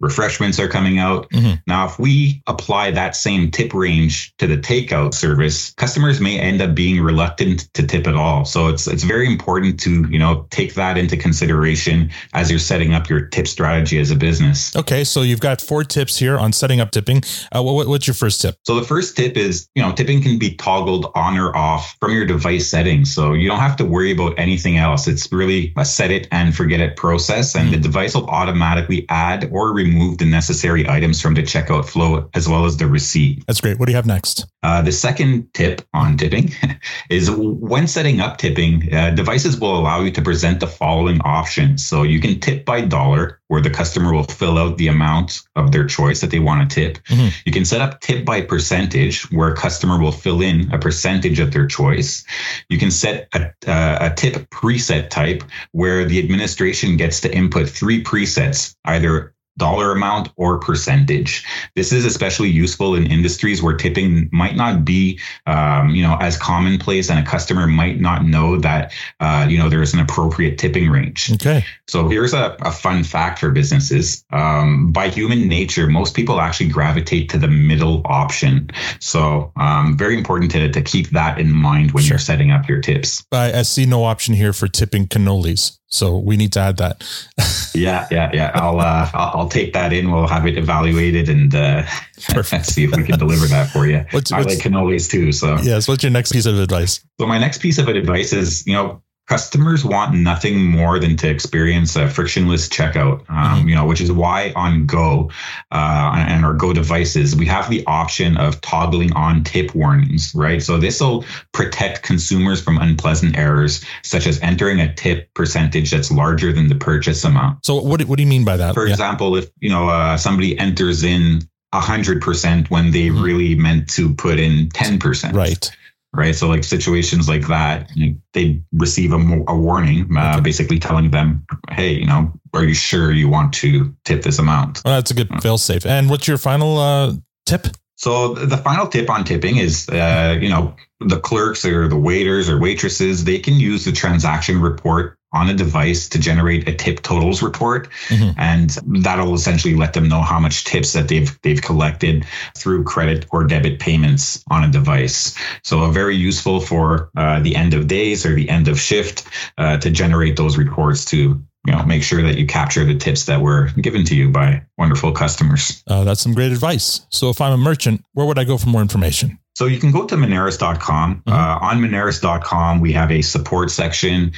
refreshments 0.00 0.58
are 0.58 0.68
coming 0.68 0.98
out. 0.98 1.28
Mm-hmm. 1.30 1.54
Now, 1.66 1.86
if 1.86 1.98
we 1.98 2.42
apply 2.46 2.90
that 2.92 3.16
same 3.16 3.50
tip 3.50 3.72
range 3.72 4.34
to 4.38 4.46
the 4.46 4.56
takeout 4.56 5.14
service, 5.14 5.72
customers 5.74 6.20
may 6.20 6.38
end 6.38 6.60
up 6.60 6.74
being 6.74 7.00
reluctant 7.00 7.72
to 7.74 7.86
tip 7.86 8.06
at 8.06 8.14
all. 8.14 8.44
So 8.44 8.68
it's 8.68 8.86
it's 8.86 9.04
very 9.04 9.26
important 9.26 9.80
to 9.80 10.08
you 10.08 10.18
know 10.18 10.46
take 10.50 10.74
that 10.74 10.98
into 10.98 11.16
consideration 11.16 12.10
as 12.32 12.50
you're 12.50 12.58
setting 12.58 12.94
up 12.94 13.08
your 13.08 13.26
tip 13.26 13.46
strategy 13.46 13.98
as 13.98 14.10
a 14.10 14.16
business. 14.16 14.74
Okay, 14.76 15.04
so 15.04 15.22
you've 15.22 15.40
got 15.40 15.60
four 15.60 15.84
tips 15.84 16.18
here 16.18 16.38
on 16.38 16.52
setting 16.52 16.80
up 16.80 16.90
tipping. 16.90 17.22
Uh, 17.54 17.62
what, 17.62 17.86
what's 17.86 18.06
your 18.06 18.14
first 18.14 18.40
tip? 18.40 18.56
So 18.64 18.78
the 18.78 18.86
first 18.86 19.16
tip 19.16 19.36
is 19.36 19.68
you 19.74 19.82
know 19.82 19.92
tipping 19.92 20.22
can 20.22 20.38
be 20.38 20.54
toggled 20.54 21.10
on 21.14 21.38
or 21.38 21.56
off 21.56 21.96
from 22.00 22.12
your 22.12 22.26
device 22.26 22.68
settings, 22.68 23.14
so 23.14 23.32
you 23.32 23.48
don't 23.48 23.60
have 23.60 23.76
to 23.76 23.84
worry 23.84 24.12
about 24.12 24.38
anything 24.38 24.76
else. 24.76 25.08
It's 25.08 25.30
really 25.32 25.72
a 25.76 25.84
set 25.84 26.10
it 26.10 26.28
and 26.30 26.54
forget 26.54 26.80
it 26.80 26.96
process, 26.96 27.54
and 27.54 27.64
mm-hmm. 27.64 27.72
the 27.72 27.80
device 27.80 28.14
will 28.14 28.26
automatically 28.26 29.06
add 29.08 29.48
or 29.52 29.72
remove 29.84 30.18
the 30.18 30.24
necessary 30.24 30.88
items 30.88 31.20
from 31.20 31.34
the 31.34 31.42
checkout 31.42 31.84
flow 31.84 32.28
as 32.34 32.48
well 32.48 32.64
as 32.64 32.76
the 32.76 32.86
receipt. 32.86 33.44
That's 33.46 33.60
great. 33.60 33.78
What 33.78 33.86
do 33.86 33.92
you 33.92 33.96
have 33.96 34.06
next? 34.06 34.46
Uh, 34.62 34.80
the 34.80 34.92
second 34.92 35.52
tip 35.52 35.82
on 35.92 36.16
tipping 36.16 36.50
is 37.10 37.30
when 37.30 37.86
setting 37.86 38.20
up 38.20 38.38
tipping, 38.38 38.92
uh, 38.94 39.10
devices 39.10 39.60
will 39.60 39.78
allow 39.78 40.00
you 40.00 40.10
to 40.10 40.22
present 40.22 40.60
the 40.60 40.66
following 40.66 41.20
options. 41.20 41.84
So 41.84 42.02
you 42.02 42.18
can 42.18 42.40
tip 42.40 42.64
by 42.64 42.80
dollar, 42.80 43.40
where 43.48 43.60
the 43.60 43.70
customer 43.70 44.12
will 44.14 44.24
fill 44.24 44.56
out 44.56 44.78
the 44.78 44.88
amount 44.88 45.42
of 45.54 45.70
their 45.70 45.86
choice 45.86 46.22
that 46.22 46.30
they 46.30 46.38
want 46.38 46.68
to 46.68 46.74
tip. 46.74 47.02
Mm-hmm. 47.04 47.28
You 47.44 47.52
can 47.52 47.66
set 47.66 47.82
up 47.82 48.00
tip 48.00 48.24
by 48.24 48.40
percentage, 48.40 49.30
where 49.30 49.50
a 49.50 49.56
customer 49.56 50.00
will 50.00 50.12
fill 50.12 50.40
in 50.40 50.72
a 50.72 50.78
percentage 50.78 51.40
of 51.40 51.52
their 51.52 51.66
choice. 51.66 52.24
You 52.70 52.78
can 52.78 52.90
set 52.90 53.28
a, 53.34 53.52
uh, 53.70 54.10
a 54.10 54.14
tip 54.14 54.48
preset 54.50 55.10
type, 55.10 55.44
where 55.72 56.06
the 56.06 56.18
administration 56.18 56.96
gets 56.96 57.20
to 57.20 57.34
input 57.34 57.68
three 57.68 58.02
presets, 58.02 58.74
either 58.86 59.33
dollar 59.56 59.92
amount 59.92 60.30
or 60.36 60.58
percentage. 60.58 61.44
This 61.74 61.92
is 61.92 62.04
especially 62.04 62.50
useful 62.50 62.94
in 62.94 63.06
industries 63.06 63.62
where 63.62 63.76
tipping 63.76 64.28
might 64.32 64.56
not 64.56 64.84
be, 64.84 65.20
um, 65.46 65.90
you 65.90 66.02
know, 66.02 66.16
as 66.20 66.36
commonplace, 66.36 67.10
and 67.10 67.18
a 67.18 67.22
customer 67.22 67.66
might 67.66 68.00
not 68.00 68.24
know 68.24 68.58
that, 68.58 68.92
uh, 69.20 69.46
you 69.48 69.58
know, 69.58 69.68
there 69.68 69.82
is 69.82 69.94
an 69.94 70.00
appropriate 70.00 70.58
tipping 70.58 70.90
range. 70.90 71.32
Okay. 71.32 71.64
So 71.86 72.08
here's 72.08 72.34
a, 72.34 72.56
a 72.62 72.72
fun 72.72 73.04
fact 73.04 73.38
for 73.38 73.50
businesses. 73.50 74.24
Um, 74.32 74.92
by 74.92 75.08
human 75.08 75.48
nature, 75.48 75.86
most 75.86 76.14
people 76.14 76.40
actually 76.40 76.70
gravitate 76.70 77.28
to 77.30 77.38
the 77.38 77.48
middle 77.48 78.02
option. 78.06 78.70
So 79.00 79.52
um, 79.56 79.96
very 79.96 80.16
important 80.16 80.50
to, 80.52 80.70
to 80.70 80.82
keep 80.82 81.10
that 81.10 81.38
in 81.38 81.52
mind 81.52 81.92
when 81.92 82.02
sure. 82.02 82.14
you're 82.14 82.18
setting 82.18 82.50
up 82.50 82.68
your 82.68 82.80
tips. 82.80 83.24
I, 83.30 83.60
I 83.60 83.62
see 83.62 83.86
no 83.86 84.04
option 84.04 84.34
here 84.34 84.52
for 84.52 84.68
tipping 84.68 85.06
cannolis. 85.06 85.78
So 85.94 86.18
we 86.18 86.36
need 86.36 86.52
to 86.54 86.60
add 86.60 86.78
that. 86.78 87.04
yeah, 87.74 88.08
yeah, 88.10 88.28
yeah. 88.34 88.50
I'll, 88.54 88.80
uh, 88.80 89.08
I'll, 89.14 89.40
I'll 89.40 89.48
take 89.48 89.72
that 89.74 89.92
in. 89.92 90.10
We'll 90.10 90.26
have 90.26 90.44
it 90.44 90.58
evaluated 90.58 91.28
and 91.28 91.54
uh, 91.54 91.86
see 92.62 92.82
if 92.82 92.96
we 92.96 93.04
can 93.04 93.16
deliver 93.16 93.46
that 93.46 93.70
for 93.70 93.86
you. 93.86 94.04
What's, 94.10 94.32
I 94.32 94.38
what's, 94.38 94.56
like 94.56 94.58
cannolis 94.58 95.08
too. 95.08 95.30
So 95.30 95.56
yes. 95.62 95.86
What's 95.86 96.02
your 96.02 96.10
next 96.10 96.32
piece 96.32 96.46
of 96.46 96.58
advice? 96.58 96.98
So 97.20 97.28
my 97.28 97.38
next 97.38 97.58
piece 97.58 97.78
of 97.78 97.86
advice 97.86 98.32
is, 98.32 98.66
you 98.66 98.72
know, 98.72 99.03
customers 99.26 99.84
want 99.84 100.14
nothing 100.14 100.62
more 100.62 100.98
than 100.98 101.16
to 101.16 101.28
experience 101.28 101.96
a 101.96 102.08
frictionless 102.08 102.68
checkout 102.68 103.20
um, 103.30 103.60
mm-hmm. 103.60 103.68
you 103.68 103.74
know 103.74 103.86
which 103.86 104.00
is 104.00 104.12
why 104.12 104.52
on 104.54 104.86
go 104.86 105.30
uh, 105.72 106.12
and 106.14 106.44
our 106.44 106.52
go 106.52 106.72
devices 106.72 107.34
we 107.34 107.46
have 107.46 107.70
the 107.70 107.84
option 107.86 108.36
of 108.36 108.60
toggling 108.60 109.12
on 109.14 109.42
tip 109.42 109.74
warnings 109.74 110.34
right 110.34 110.62
so 110.62 110.78
this 110.78 111.00
will 111.00 111.24
protect 111.52 112.02
consumers 112.02 112.62
from 112.62 112.78
unpleasant 112.78 113.36
errors 113.36 113.84
such 114.02 114.26
as 114.26 114.38
entering 114.40 114.80
a 114.80 114.94
tip 114.94 115.32
percentage 115.34 115.90
that's 115.90 116.10
larger 116.10 116.52
than 116.52 116.68
the 116.68 116.74
purchase 116.74 117.24
amount 117.24 117.64
so 117.64 117.80
what, 117.80 118.02
what 118.04 118.16
do 118.16 118.22
you 118.22 118.28
mean 118.28 118.44
by 118.44 118.56
that 118.56 118.74
for 118.74 118.86
yeah. 118.86 118.92
example 118.92 119.36
if 119.36 119.50
you 119.60 119.70
know 119.70 119.88
uh, 119.88 120.16
somebody 120.16 120.58
enters 120.58 121.02
in 121.02 121.40
100% 121.72 122.70
when 122.70 122.92
they 122.92 123.08
mm-hmm. 123.08 123.22
really 123.22 123.54
meant 123.56 123.88
to 123.90 124.14
put 124.14 124.38
in 124.38 124.68
10% 124.68 125.32
right 125.32 125.70
right? 126.14 126.34
So 126.34 126.48
like 126.48 126.64
situations 126.64 127.28
like 127.28 127.46
that, 127.48 127.90
they 128.32 128.62
receive 128.72 129.12
a, 129.12 129.44
a 129.48 129.56
warning, 129.56 130.08
uh, 130.16 130.40
basically 130.40 130.78
telling 130.78 131.10
them, 131.10 131.44
"Hey, 131.70 131.92
you 131.94 132.06
know, 132.06 132.32
are 132.52 132.64
you 132.64 132.74
sure 132.74 133.12
you 133.12 133.28
want 133.28 133.52
to 133.54 133.94
tip 134.04 134.22
this 134.22 134.38
amount?" 134.38 134.82
Well, 134.84 134.94
that's 134.94 135.10
a 135.10 135.14
good 135.14 135.30
fail 135.42 135.58
safe. 135.58 135.84
And 135.86 136.08
what's 136.08 136.28
your 136.28 136.38
final 136.38 136.78
uh, 136.78 137.12
tip? 137.46 137.68
So 138.04 138.34
the 138.34 138.58
final 138.58 138.86
tip 138.86 139.08
on 139.08 139.24
tipping 139.24 139.56
is, 139.56 139.88
uh, 139.88 140.36
you 140.38 140.50
know, 140.50 140.76
the 141.00 141.18
clerks 141.18 141.64
or 141.64 141.88
the 141.88 141.96
waiters 141.96 142.50
or 142.50 142.60
waitresses, 142.60 143.24
they 143.24 143.38
can 143.38 143.54
use 143.54 143.86
the 143.86 143.92
transaction 143.92 144.60
report 144.60 145.16
on 145.32 145.48
a 145.48 145.54
device 145.54 146.10
to 146.10 146.18
generate 146.18 146.68
a 146.68 146.74
tip 146.74 147.00
totals 147.00 147.42
report 147.42 147.88
mm-hmm. 148.08 148.38
and 148.38 148.76
that'll 149.02 149.32
essentially 149.32 149.74
let 149.74 149.94
them 149.94 150.06
know 150.06 150.20
how 150.20 150.38
much 150.38 150.64
tips 150.64 150.92
that 150.92 151.08
they've 151.08 151.40
they've 151.40 151.62
collected 151.62 152.26
through 152.54 152.84
credit 152.84 153.26
or 153.32 153.42
debit 153.44 153.80
payments 153.80 154.44
on 154.50 154.62
a 154.62 154.68
device 154.68 155.34
so 155.64 155.90
very 155.90 156.14
useful 156.14 156.60
for 156.60 157.10
uh, 157.16 157.40
the 157.40 157.56
end 157.56 157.74
of 157.74 157.88
days 157.88 158.24
or 158.24 158.34
the 158.34 158.48
end 158.48 158.68
of 158.68 158.78
shift 158.78 159.26
uh, 159.58 159.76
to 159.78 159.90
generate 159.90 160.36
those 160.36 160.56
reports 160.56 161.04
to 161.06 161.42
you 161.66 161.72
know 161.72 161.84
make 161.84 162.02
sure 162.02 162.22
that 162.22 162.36
you 162.38 162.46
capture 162.46 162.84
the 162.84 162.94
tips 162.94 163.26
that 163.26 163.40
were 163.40 163.68
given 163.80 164.04
to 164.04 164.14
you 164.14 164.30
by 164.30 164.62
wonderful 164.78 165.12
customers 165.12 165.82
uh, 165.88 166.04
that's 166.04 166.20
some 166.20 166.34
great 166.34 166.52
advice 166.52 167.06
so 167.10 167.30
if 167.30 167.40
i'm 167.40 167.52
a 167.52 167.56
merchant 167.56 168.04
where 168.12 168.26
would 168.26 168.38
i 168.38 168.44
go 168.44 168.58
for 168.58 168.68
more 168.68 168.82
information 168.82 169.38
so 169.56 169.66
you 169.66 169.78
can 169.78 169.92
go 169.92 170.04
to 170.04 170.16
Moneris.com. 170.16 171.22
Mm-hmm. 171.26 171.32
Uh, 171.32 171.68
on 171.68 171.78
Moneris.com, 171.78 172.80
we 172.80 172.92
have 172.92 173.12
a 173.12 173.22
support 173.22 173.70
section. 173.70 174.32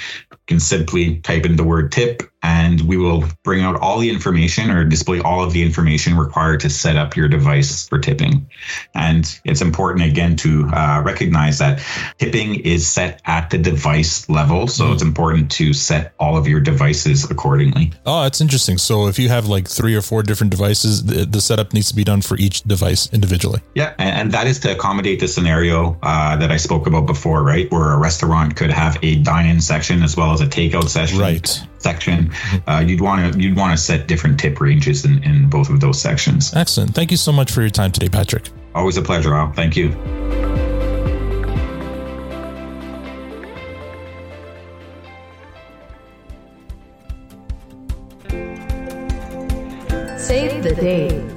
Can 0.47 0.61
simply 0.61 1.19
type 1.19 1.45
in 1.45 1.57
the 1.57 1.65
word 1.65 1.91
tip 1.91 2.23
and 2.47 2.83
we 2.83 2.97
will 2.97 3.25
bring 3.43 3.65
out 3.65 3.75
all 3.81 3.99
the 3.99 4.09
information 4.09 4.71
or 4.71 4.85
display 4.85 5.21
all 5.21 5.43
of 5.43 5.53
the 5.53 5.65
information 5.65 6.17
required 6.17 6.61
to 6.61 6.71
set 6.71 6.95
up 6.95 7.17
your 7.17 7.27
device 7.27 7.89
for 7.89 7.99
tipping. 7.99 8.49
And 8.95 9.41
it's 9.45 9.61
important 9.61 10.05
again 10.05 10.37
to 10.37 10.69
uh, 10.73 11.03
recognize 11.05 11.59
that 11.59 11.83
tipping 12.19 12.61
is 12.61 12.87
set 12.87 13.21
at 13.25 13.51
the 13.51 13.59
device 13.59 14.29
level. 14.29 14.69
So 14.69 14.85
mm. 14.85 14.95
it's 14.95 15.03
important 15.03 15.51
to 15.53 15.73
set 15.73 16.15
all 16.21 16.37
of 16.37 16.47
your 16.47 16.61
devices 16.61 17.29
accordingly. 17.29 17.93
Oh, 18.05 18.23
that's 18.23 18.41
interesting. 18.41 18.79
So 18.79 19.09
if 19.09 19.19
you 19.19 19.29
have 19.29 19.49
like 19.49 19.67
three 19.67 19.97
or 19.97 20.03
four 20.03 20.23
different 20.23 20.53
devices, 20.53 21.05
the, 21.05 21.27
the 21.27 21.41
setup 21.41 21.73
needs 21.73 21.89
to 21.89 21.97
be 21.97 22.05
done 22.05 22.23
for 22.23 22.37
each 22.37 22.63
device 22.63 23.13
individually. 23.13 23.61
Yeah. 23.75 23.95
And, 23.99 24.21
and 24.21 24.33
that 24.33 24.47
is 24.47 24.61
to 24.61 24.71
accommodate 24.71 25.19
the 25.19 25.27
scenario 25.27 25.99
uh, 26.05 26.37
that 26.37 26.53
I 26.53 26.59
spoke 26.59 26.87
about 26.87 27.07
before, 27.07 27.43
right? 27.43 27.69
Where 27.73 27.91
a 27.91 27.99
restaurant 27.99 28.55
could 28.55 28.71
have 28.71 28.99
a 29.03 29.17
dine-in 29.17 29.61
section 29.61 30.05
as 30.05 30.17
well 30.17 30.33
as 30.41 30.47
a 30.47 30.51
takeout 30.51 30.89
session. 30.89 31.19
Right. 31.19 31.63
Section. 31.79 32.33
Uh, 32.67 32.85
you'd 32.87 33.01
want 33.01 33.35
to 33.35 33.41
you'd 33.41 33.57
want 33.57 33.77
to 33.77 33.83
set 33.83 34.09
different 34.09 34.41
tip 34.41 34.61
ranges 34.61 35.05
in, 35.05 35.23
in 35.23 35.49
both 35.49 35.71
of 35.71 35.81
those 35.81 36.01
sections. 36.01 36.55
Excellent. 36.55 36.95
Thank 36.95 37.11
you 37.11 37.17
so 37.17 37.33
much 37.33 37.53
for 37.53 37.61
your 37.61 37.71
time 37.71 37.93
today, 37.93 38.09
Patrick. 38.09 38.49
Always 38.75 38.97
a 38.97 39.03
pleasure, 39.03 39.35
Al. 39.35 39.53
Thank 39.53 39.77
you. 39.77 39.93
Save 50.19 50.63
the 50.65 50.75
date. 50.75 51.36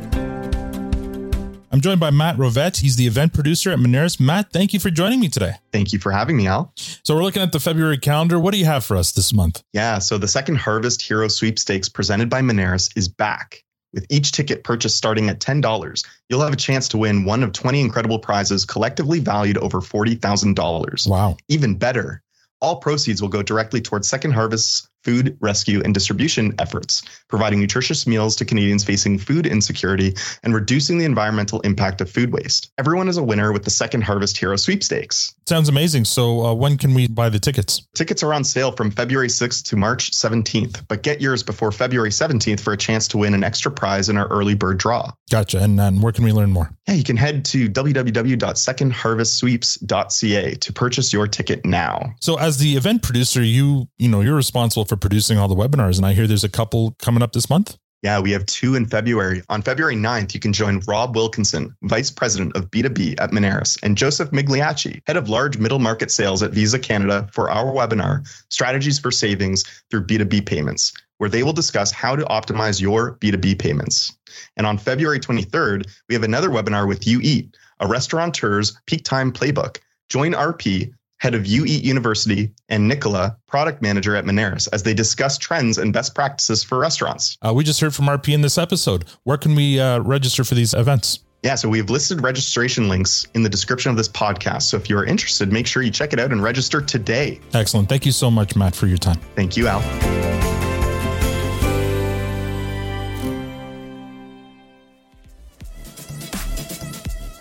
I'm 1.79 1.81
joined 1.81 2.01
by 2.01 2.09
Matt 2.11 2.35
Rovet. 2.35 2.81
He's 2.81 2.97
the 2.97 3.07
event 3.07 3.31
producer 3.31 3.71
at 3.71 3.79
Moneris. 3.79 4.19
Matt, 4.19 4.51
thank 4.51 4.73
you 4.73 4.81
for 4.81 4.89
joining 4.89 5.21
me 5.21 5.29
today. 5.29 5.53
Thank 5.71 5.93
you 5.93 5.99
for 5.99 6.11
having 6.11 6.35
me, 6.35 6.45
Al. 6.45 6.73
So 6.75 7.15
we're 7.15 7.23
looking 7.23 7.41
at 7.41 7.53
the 7.53 7.59
February 7.61 7.97
calendar. 7.97 8.37
What 8.37 8.51
do 8.51 8.59
you 8.59 8.65
have 8.65 8.83
for 8.83 8.97
us 8.97 9.13
this 9.13 9.31
month? 9.31 9.63
Yeah, 9.71 9.99
so 9.99 10.17
the 10.17 10.27
second 10.27 10.57
Harvest 10.57 11.01
Hero 11.01 11.29
Sweepstakes 11.29 11.87
presented 11.87 12.29
by 12.29 12.41
Moneris 12.41 12.91
is 12.97 13.07
back. 13.07 13.63
With 13.93 14.05
each 14.09 14.33
ticket 14.33 14.65
purchase 14.65 14.93
starting 14.93 15.29
at 15.29 15.39
$10, 15.39 16.05
you'll 16.27 16.41
have 16.41 16.51
a 16.51 16.57
chance 16.57 16.89
to 16.89 16.97
win 16.97 17.23
one 17.23 17.43
of 17.43 17.53
20 17.53 17.79
incredible 17.79 18.19
prizes 18.19 18.65
collectively 18.65 19.19
valued 19.19 19.57
over 19.59 19.79
$40,000. 19.79 21.07
Wow. 21.07 21.37
Even 21.47 21.75
better, 21.75 22.21
all 22.59 22.81
proceeds 22.81 23.21
will 23.21 23.29
go 23.29 23.41
directly 23.41 23.79
towards 23.79 24.09
Second 24.09 24.31
Harvest's 24.31 24.89
food 25.03 25.37
rescue 25.39 25.81
and 25.83 25.93
distribution 25.93 26.53
efforts, 26.59 27.03
providing 27.27 27.59
nutritious 27.59 28.05
meals 28.05 28.35
to 28.37 28.45
Canadians 28.45 28.83
facing 28.83 29.17
food 29.17 29.45
insecurity 29.45 30.15
and 30.43 30.53
reducing 30.53 30.97
the 30.97 31.05
environmental 31.05 31.61
impact 31.61 32.01
of 32.01 32.09
food 32.09 32.31
waste. 32.31 32.71
Everyone 32.77 33.07
is 33.07 33.17
a 33.17 33.23
winner 33.23 33.51
with 33.51 33.63
the 33.63 33.69
Second 33.69 34.03
Harvest 34.03 34.37
Hero 34.37 34.55
Sweepstakes. 34.55 35.33
Sounds 35.47 35.69
amazing. 35.69 36.05
So 36.05 36.45
uh, 36.45 36.53
when 36.53 36.77
can 36.77 36.93
we 36.93 37.07
buy 37.07 37.29
the 37.29 37.39
tickets? 37.39 37.87
Tickets 37.95 38.23
are 38.23 38.33
on 38.33 38.43
sale 38.43 38.71
from 38.71 38.91
February 38.91 39.29
6th 39.29 39.63
to 39.69 39.75
March 39.75 40.11
17th, 40.11 40.83
but 40.87 41.03
get 41.03 41.21
yours 41.21 41.43
before 41.43 41.71
February 41.71 42.11
17th 42.11 42.59
for 42.59 42.73
a 42.73 42.77
chance 42.77 43.07
to 43.09 43.17
win 43.17 43.33
an 43.33 43.43
extra 43.43 43.71
prize 43.71 44.09
in 44.09 44.17
our 44.17 44.27
early 44.27 44.55
bird 44.55 44.77
draw. 44.77 45.11
Gotcha. 45.29 45.59
And, 45.59 45.79
and 45.79 46.03
where 46.03 46.11
can 46.11 46.25
we 46.25 46.31
learn 46.31 46.51
more? 46.51 46.71
Yeah, 46.87 46.95
you 46.95 47.03
can 47.03 47.17
head 47.17 47.45
to 47.45 47.69
www.secondharvestsweeps.ca 47.69 50.55
to 50.55 50.73
purchase 50.73 51.13
your 51.13 51.27
ticket 51.27 51.63
now. 51.65 52.15
So 52.19 52.37
as 52.37 52.57
the 52.57 52.75
event 52.75 53.03
producer, 53.03 53.43
you 53.43 53.87
you 53.97 54.09
know 54.09 54.21
you're 54.21 54.35
responsible 54.35 54.85
for 54.89 54.97
producing 54.97 55.37
all 55.37 55.47
the 55.47 55.55
webinars, 55.55 55.97
and 55.97 56.05
I 56.05 56.13
hear 56.13 56.27
there's 56.27 56.43
a 56.43 56.49
couple 56.49 56.95
coming 56.99 57.23
up 57.23 57.31
this 57.31 57.49
month. 57.49 57.77
Yeah, 58.01 58.19
we 58.19 58.31
have 58.31 58.45
two 58.45 58.75
in 58.75 58.85
February. 58.85 59.43
On 59.49 59.61
February 59.61 59.95
9th, 59.95 60.33
you 60.33 60.39
can 60.39 60.53
join 60.53 60.79
Rob 60.87 61.15
Wilkinson, 61.15 61.75
Vice 61.83 62.09
President 62.09 62.55
of 62.55 62.71
B2B 62.71 63.19
at 63.19 63.31
Moneris, 63.31 63.77
and 63.83 63.97
Joseph 63.97 64.31
Migliacci, 64.31 65.01
Head 65.05 65.17
of 65.17 65.27
Large 65.27 65.57
Middle 65.57 65.79
Market 65.79 66.09
Sales 66.09 66.41
at 66.41 66.51
Visa 66.51 66.79
Canada, 66.79 67.29
for 67.33 67.51
our 67.51 67.65
webinar, 67.65 68.25
Strategies 68.49 68.99
for 68.99 69.11
Savings 69.11 69.63
Through 69.91 70.07
B2B 70.07 70.45
Payments, 70.45 70.93
where 71.17 71.29
they 71.29 71.43
will 71.43 71.53
discuss 71.53 71.91
how 71.91 72.15
to 72.15 72.23
optimize 72.25 72.79
your 72.79 73.17
B2B 73.17 73.59
payments. 73.59 74.13
And 74.55 74.65
on 74.65 74.77
February 74.77 75.19
23rd, 75.19 75.85
we 76.07 76.15
have 76.15 76.23
another 76.23 76.49
webinar 76.49 76.87
with 76.87 77.01
UEAT, 77.01 77.53
a 77.81 77.87
restaurateur's 77.87 78.79
peak 78.85 79.03
time 79.03 79.33
playbook. 79.33 79.79
Join 80.07 80.31
RP, 80.31 80.91
head 81.19 81.35
of 81.35 81.43
UEAT 81.43 81.83
University, 81.83 82.51
and 82.69 82.87
Nicola, 82.87 83.37
product 83.47 83.81
manager 83.81 84.15
at 84.15 84.25
Moneris, 84.25 84.67
as 84.73 84.83
they 84.83 84.93
discuss 84.93 85.37
trends 85.37 85.77
and 85.77 85.93
best 85.93 86.15
practices 86.15 86.63
for 86.63 86.79
restaurants. 86.79 87.37
Uh, 87.45 87.53
we 87.53 87.63
just 87.63 87.79
heard 87.79 87.93
from 87.93 88.05
RP 88.05 88.33
in 88.33 88.41
this 88.41 88.57
episode. 88.57 89.05
Where 89.23 89.37
can 89.37 89.55
we 89.55 89.79
uh, 89.79 89.99
register 89.99 90.43
for 90.43 90.55
these 90.55 90.73
events? 90.73 91.19
Yeah, 91.43 91.55
so 91.55 91.69
we've 91.69 91.89
listed 91.89 92.21
registration 92.21 92.89
links 92.89 93.25
in 93.33 93.43
the 93.43 93.49
description 93.49 93.91
of 93.91 93.97
this 93.97 94.09
podcast. 94.09 94.63
So 94.63 94.77
if 94.77 94.89
you're 94.89 95.05
interested, 95.05 95.53
make 95.53 95.67
sure 95.67 95.81
you 95.81 95.91
check 95.91 96.11
it 96.11 96.19
out 96.19 96.31
and 96.31 96.43
register 96.43 96.81
today. 96.81 97.39
Excellent. 97.53 97.87
Thank 97.87 98.05
you 98.05 98.11
so 98.11 98.29
much, 98.29 98.55
Matt, 98.57 98.75
for 98.75 98.87
your 98.87 98.97
time. 98.97 99.19
Thank 99.35 99.55
you, 99.55 99.67
Al. 99.67 100.48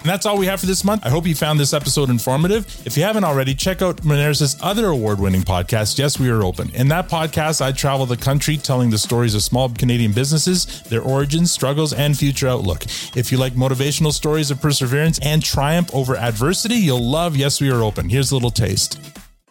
And 0.08 0.14
that's 0.14 0.24
all 0.24 0.38
we 0.38 0.46
have 0.46 0.58
for 0.58 0.64
this 0.64 0.84
month. 0.84 1.04
I 1.04 1.10
hope 1.10 1.26
you 1.26 1.34
found 1.34 1.60
this 1.60 1.74
episode 1.74 2.08
informative. 2.08 2.64
If 2.86 2.96
you 2.96 3.02
haven't 3.02 3.24
already, 3.24 3.54
check 3.54 3.82
out 3.82 3.98
Moneris' 3.98 4.58
other 4.62 4.86
award 4.86 5.20
winning 5.20 5.42
podcast, 5.42 5.98
Yes, 5.98 6.18
We 6.18 6.30
Are 6.30 6.42
Open. 6.42 6.70
In 6.70 6.88
that 6.88 7.10
podcast, 7.10 7.60
I 7.60 7.72
travel 7.72 8.06
the 8.06 8.16
country 8.16 8.56
telling 8.56 8.88
the 8.88 8.96
stories 8.96 9.34
of 9.34 9.42
small 9.42 9.68
Canadian 9.68 10.12
businesses, 10.12 10.80
their 10.84 11.02
origins, 11.02 11.52
struggles, 11.52 11.92
and 11.92 12.16
future 12.16 12.48
outlook. 12.48 12.84
If 13.14 13.30
you 13.30 13.36
like 13.36 13.52
motivational 13.52 14.10
stories 14.14 14.50
of 14.50 14.62
perseverance 14.62 15.18
and 15.18 15.42
triumph 15.44 15.94
over 15.94 16.16
adversity, 16.16 16.76
you'll 16.76 17.04
love 17.04 17.36
Yes, 17.36 17.60
We 17.60 17.70
Are 17.70 17.82
Open. 17.82 18.08
Here's 18.08 18.30
a 18.30 18.34
little 18.34 18.50
taste. 18.50 18.98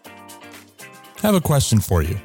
I 0.07 1.27
have 1.27 1.35
a 1.35 1.39
question 1.39 1.79
for 1.79 2.01
you. 2.01 2.19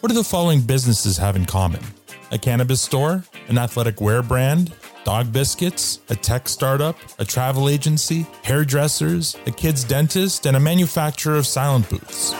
What 0.00 0.08
do 0.08 0.16
the 0.16 0.24
following 0.24 0.60
businesses 0.60 1.18
have 1.18 1.36
in 1.36 1.46
common? 1.46 1.84
A 2.32 2.38
cannabis 2.38 2.82
store, 2.82 3.22
an 3.46 3.58
athletic 3.58 4.00
wear 4.00 4.24
brand, 4.24 4.72
dog 5.06 5.32
biscuits, 5.32 6.00
a 6.10 6.16
tech 6.16 6.48
startup, 6.48 6.96
a 7.20 7.24
travel 7.24 7.68
agency, 7.68 8.26
hairdressers, 8.42 9.36
a 9.46 9.52
kid's 9.52 9.84
dentist, 9.84 10.46
and 10.46 10.56
a 10.56 10.60
manufacturer 10.60 11.36
of 11.36 11.46
silent 11.46 11.88
booths. 11.88 12.32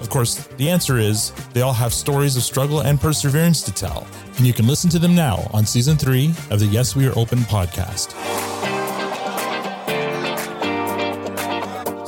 Of 0.00 0.08
course, 0.08 0.36
the 0.56 0.70
answer 0.70 0.96
is 0.96 1.32
they 1.52 1.60
all 1.60 1.74
have 1.74 1.92
stories 1.92 2.34
of 2.34 2.44
struggle 2.44 2.80
and 2.80 2.98
perseverance 2.98 3.60
to 3.64 3.72
tell, 3.72 4.06
and 4.38 4.46
you 4.46 4.54
can 4.54 4.66
listen 4.66 4.88
to 4.88 4.98
them 4.98 5.14
now 5.14 5.46
on 5.52 5.66
season 5.66 5.98
three 5.98 6.30
of 6.50 6.60
the 6.60 6.66
Yes 6.66 6.96
We 6.96 7.06
Are 7.06 7.18
Open 7.18 7.40
podcast. 7.40 8.16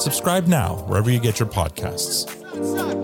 Subscribe 0.00 0.46
now 0.46 0.76
wherever 0.86 1.10
you 1.10 1.20
get 1.20 1.38
your 1.38 1.48
podcasts. 1.48 3.01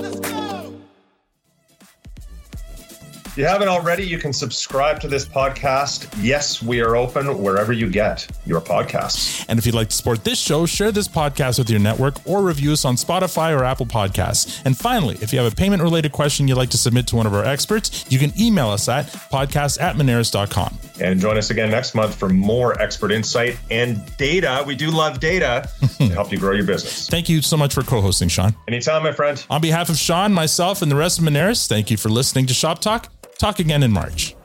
You 3.39 3.47
haven't 3.47 3.69
already, 3.69 4.05
you 4.05 4.19
can 4.19 4.33
subscribe 4.33 4.99
to 5.01 5.07
this 5.07 5.25
podcast. 5.25 6.13
Yes, 6.21 6.61
we 6.61 6.81
are 6.81 6.97
open 6.97 7.41
wherever 7.41 7.73
you 7.73 7.89
get 7.89 8.27
your 8.45 8.61
podcasts. 8.61 9.45
And 9.49 9.61
if 9.61 9.65
you'd 9.65 9.77
like 9.77 9.91
to 9.91 9.97
support 9.97 10.25
this 10.25 10.41
show, 10.41 10.67
share 10.67 10.91
this 10.91 11.07
podcast 11.07 11.59
with 11.59 11.71
your 11.71 11.79
network 11.79 12.17
or 12.27 12.43
review 12.43 12.73
us 12.73 12.85
on 12.85 12.97
Spotify 12.97 13.57
or 13.57 13.63
Apple 13.65 13.87
Podcasts. 13.87 14.61
And 14.65 14.77
finally, 14.77 15.17
if 15.21 15.33
you 15.33 15.39
have 15.39 15.53
a 15.53 15.55
payment 15.55 15.83
related 15.83 16.11
question 16.11 16.49
you'd 16.49 16.57
like 16.57 16.71
to 16.71 16.79
submit 16.79 17.07
to 17.09 17.17
one 17.17 17.27
of 17.27 17.35
our 17.35 17.45
experts, 17.45 18.05
you 18.11 18.19
can 18.19 18.33
email 18.41 18.71
us 18.71 18.89
at 18.89 19.07
podcast 19.07 19.81
at 19.81 19.95
moneris.com. 19.95 20.77
And 21.01 21.21
join 21.21 21.39
us 21.39 21.51
again 21.51 21.71
next 21.71 21.95
month 21.95 22.17
for 22.17 22.29
more 22.29 22.81
expert 22.83 23.13
insight 23.13 23.57
and 23.71 24.05
data. 24.17 24.65
We 24.67 24.75
do 24.75 24.91
love 24.91 25.21
data 25.21 25.71
to 25.99 26.09
help 26.09 26.33
you 26.33 26.39
grow 26.39 26.55
your 26.55 26.67
business. 26.67 27.09
Thank 27.09 27.29
you 27.29 27.41
so 27.43 27.57
much 27.57 27.73
for 27.73 27.83
co 27.83 28.01
hosting, 28.01 28.31
Sean. 28.31 28.57
Anytime, 28.67 29.05
my 29.05 29.13
friend. 29.13 29.45
On 29.49 29.61
behalf 29.61 29.91
of 29.91 29.97
Sean, 29.97 30.33
myself, 30.33 30.83
and 30.83 30.91
the 30.91 30.97
rest 30.97 31.21
of 31.21 31.25
Moneris, 31.25 31.69
thank 31.69 31.91
you 31.91 31.97
for 31.97 32.09
listening 32.09 32.47
to 32.47 32.55
Shop 32.55 32.81
Talk. 32.81 33.13
Talk 33.39 33.61
again 33.61 33.85
in 33.85 33.93
March. 33.93 34.38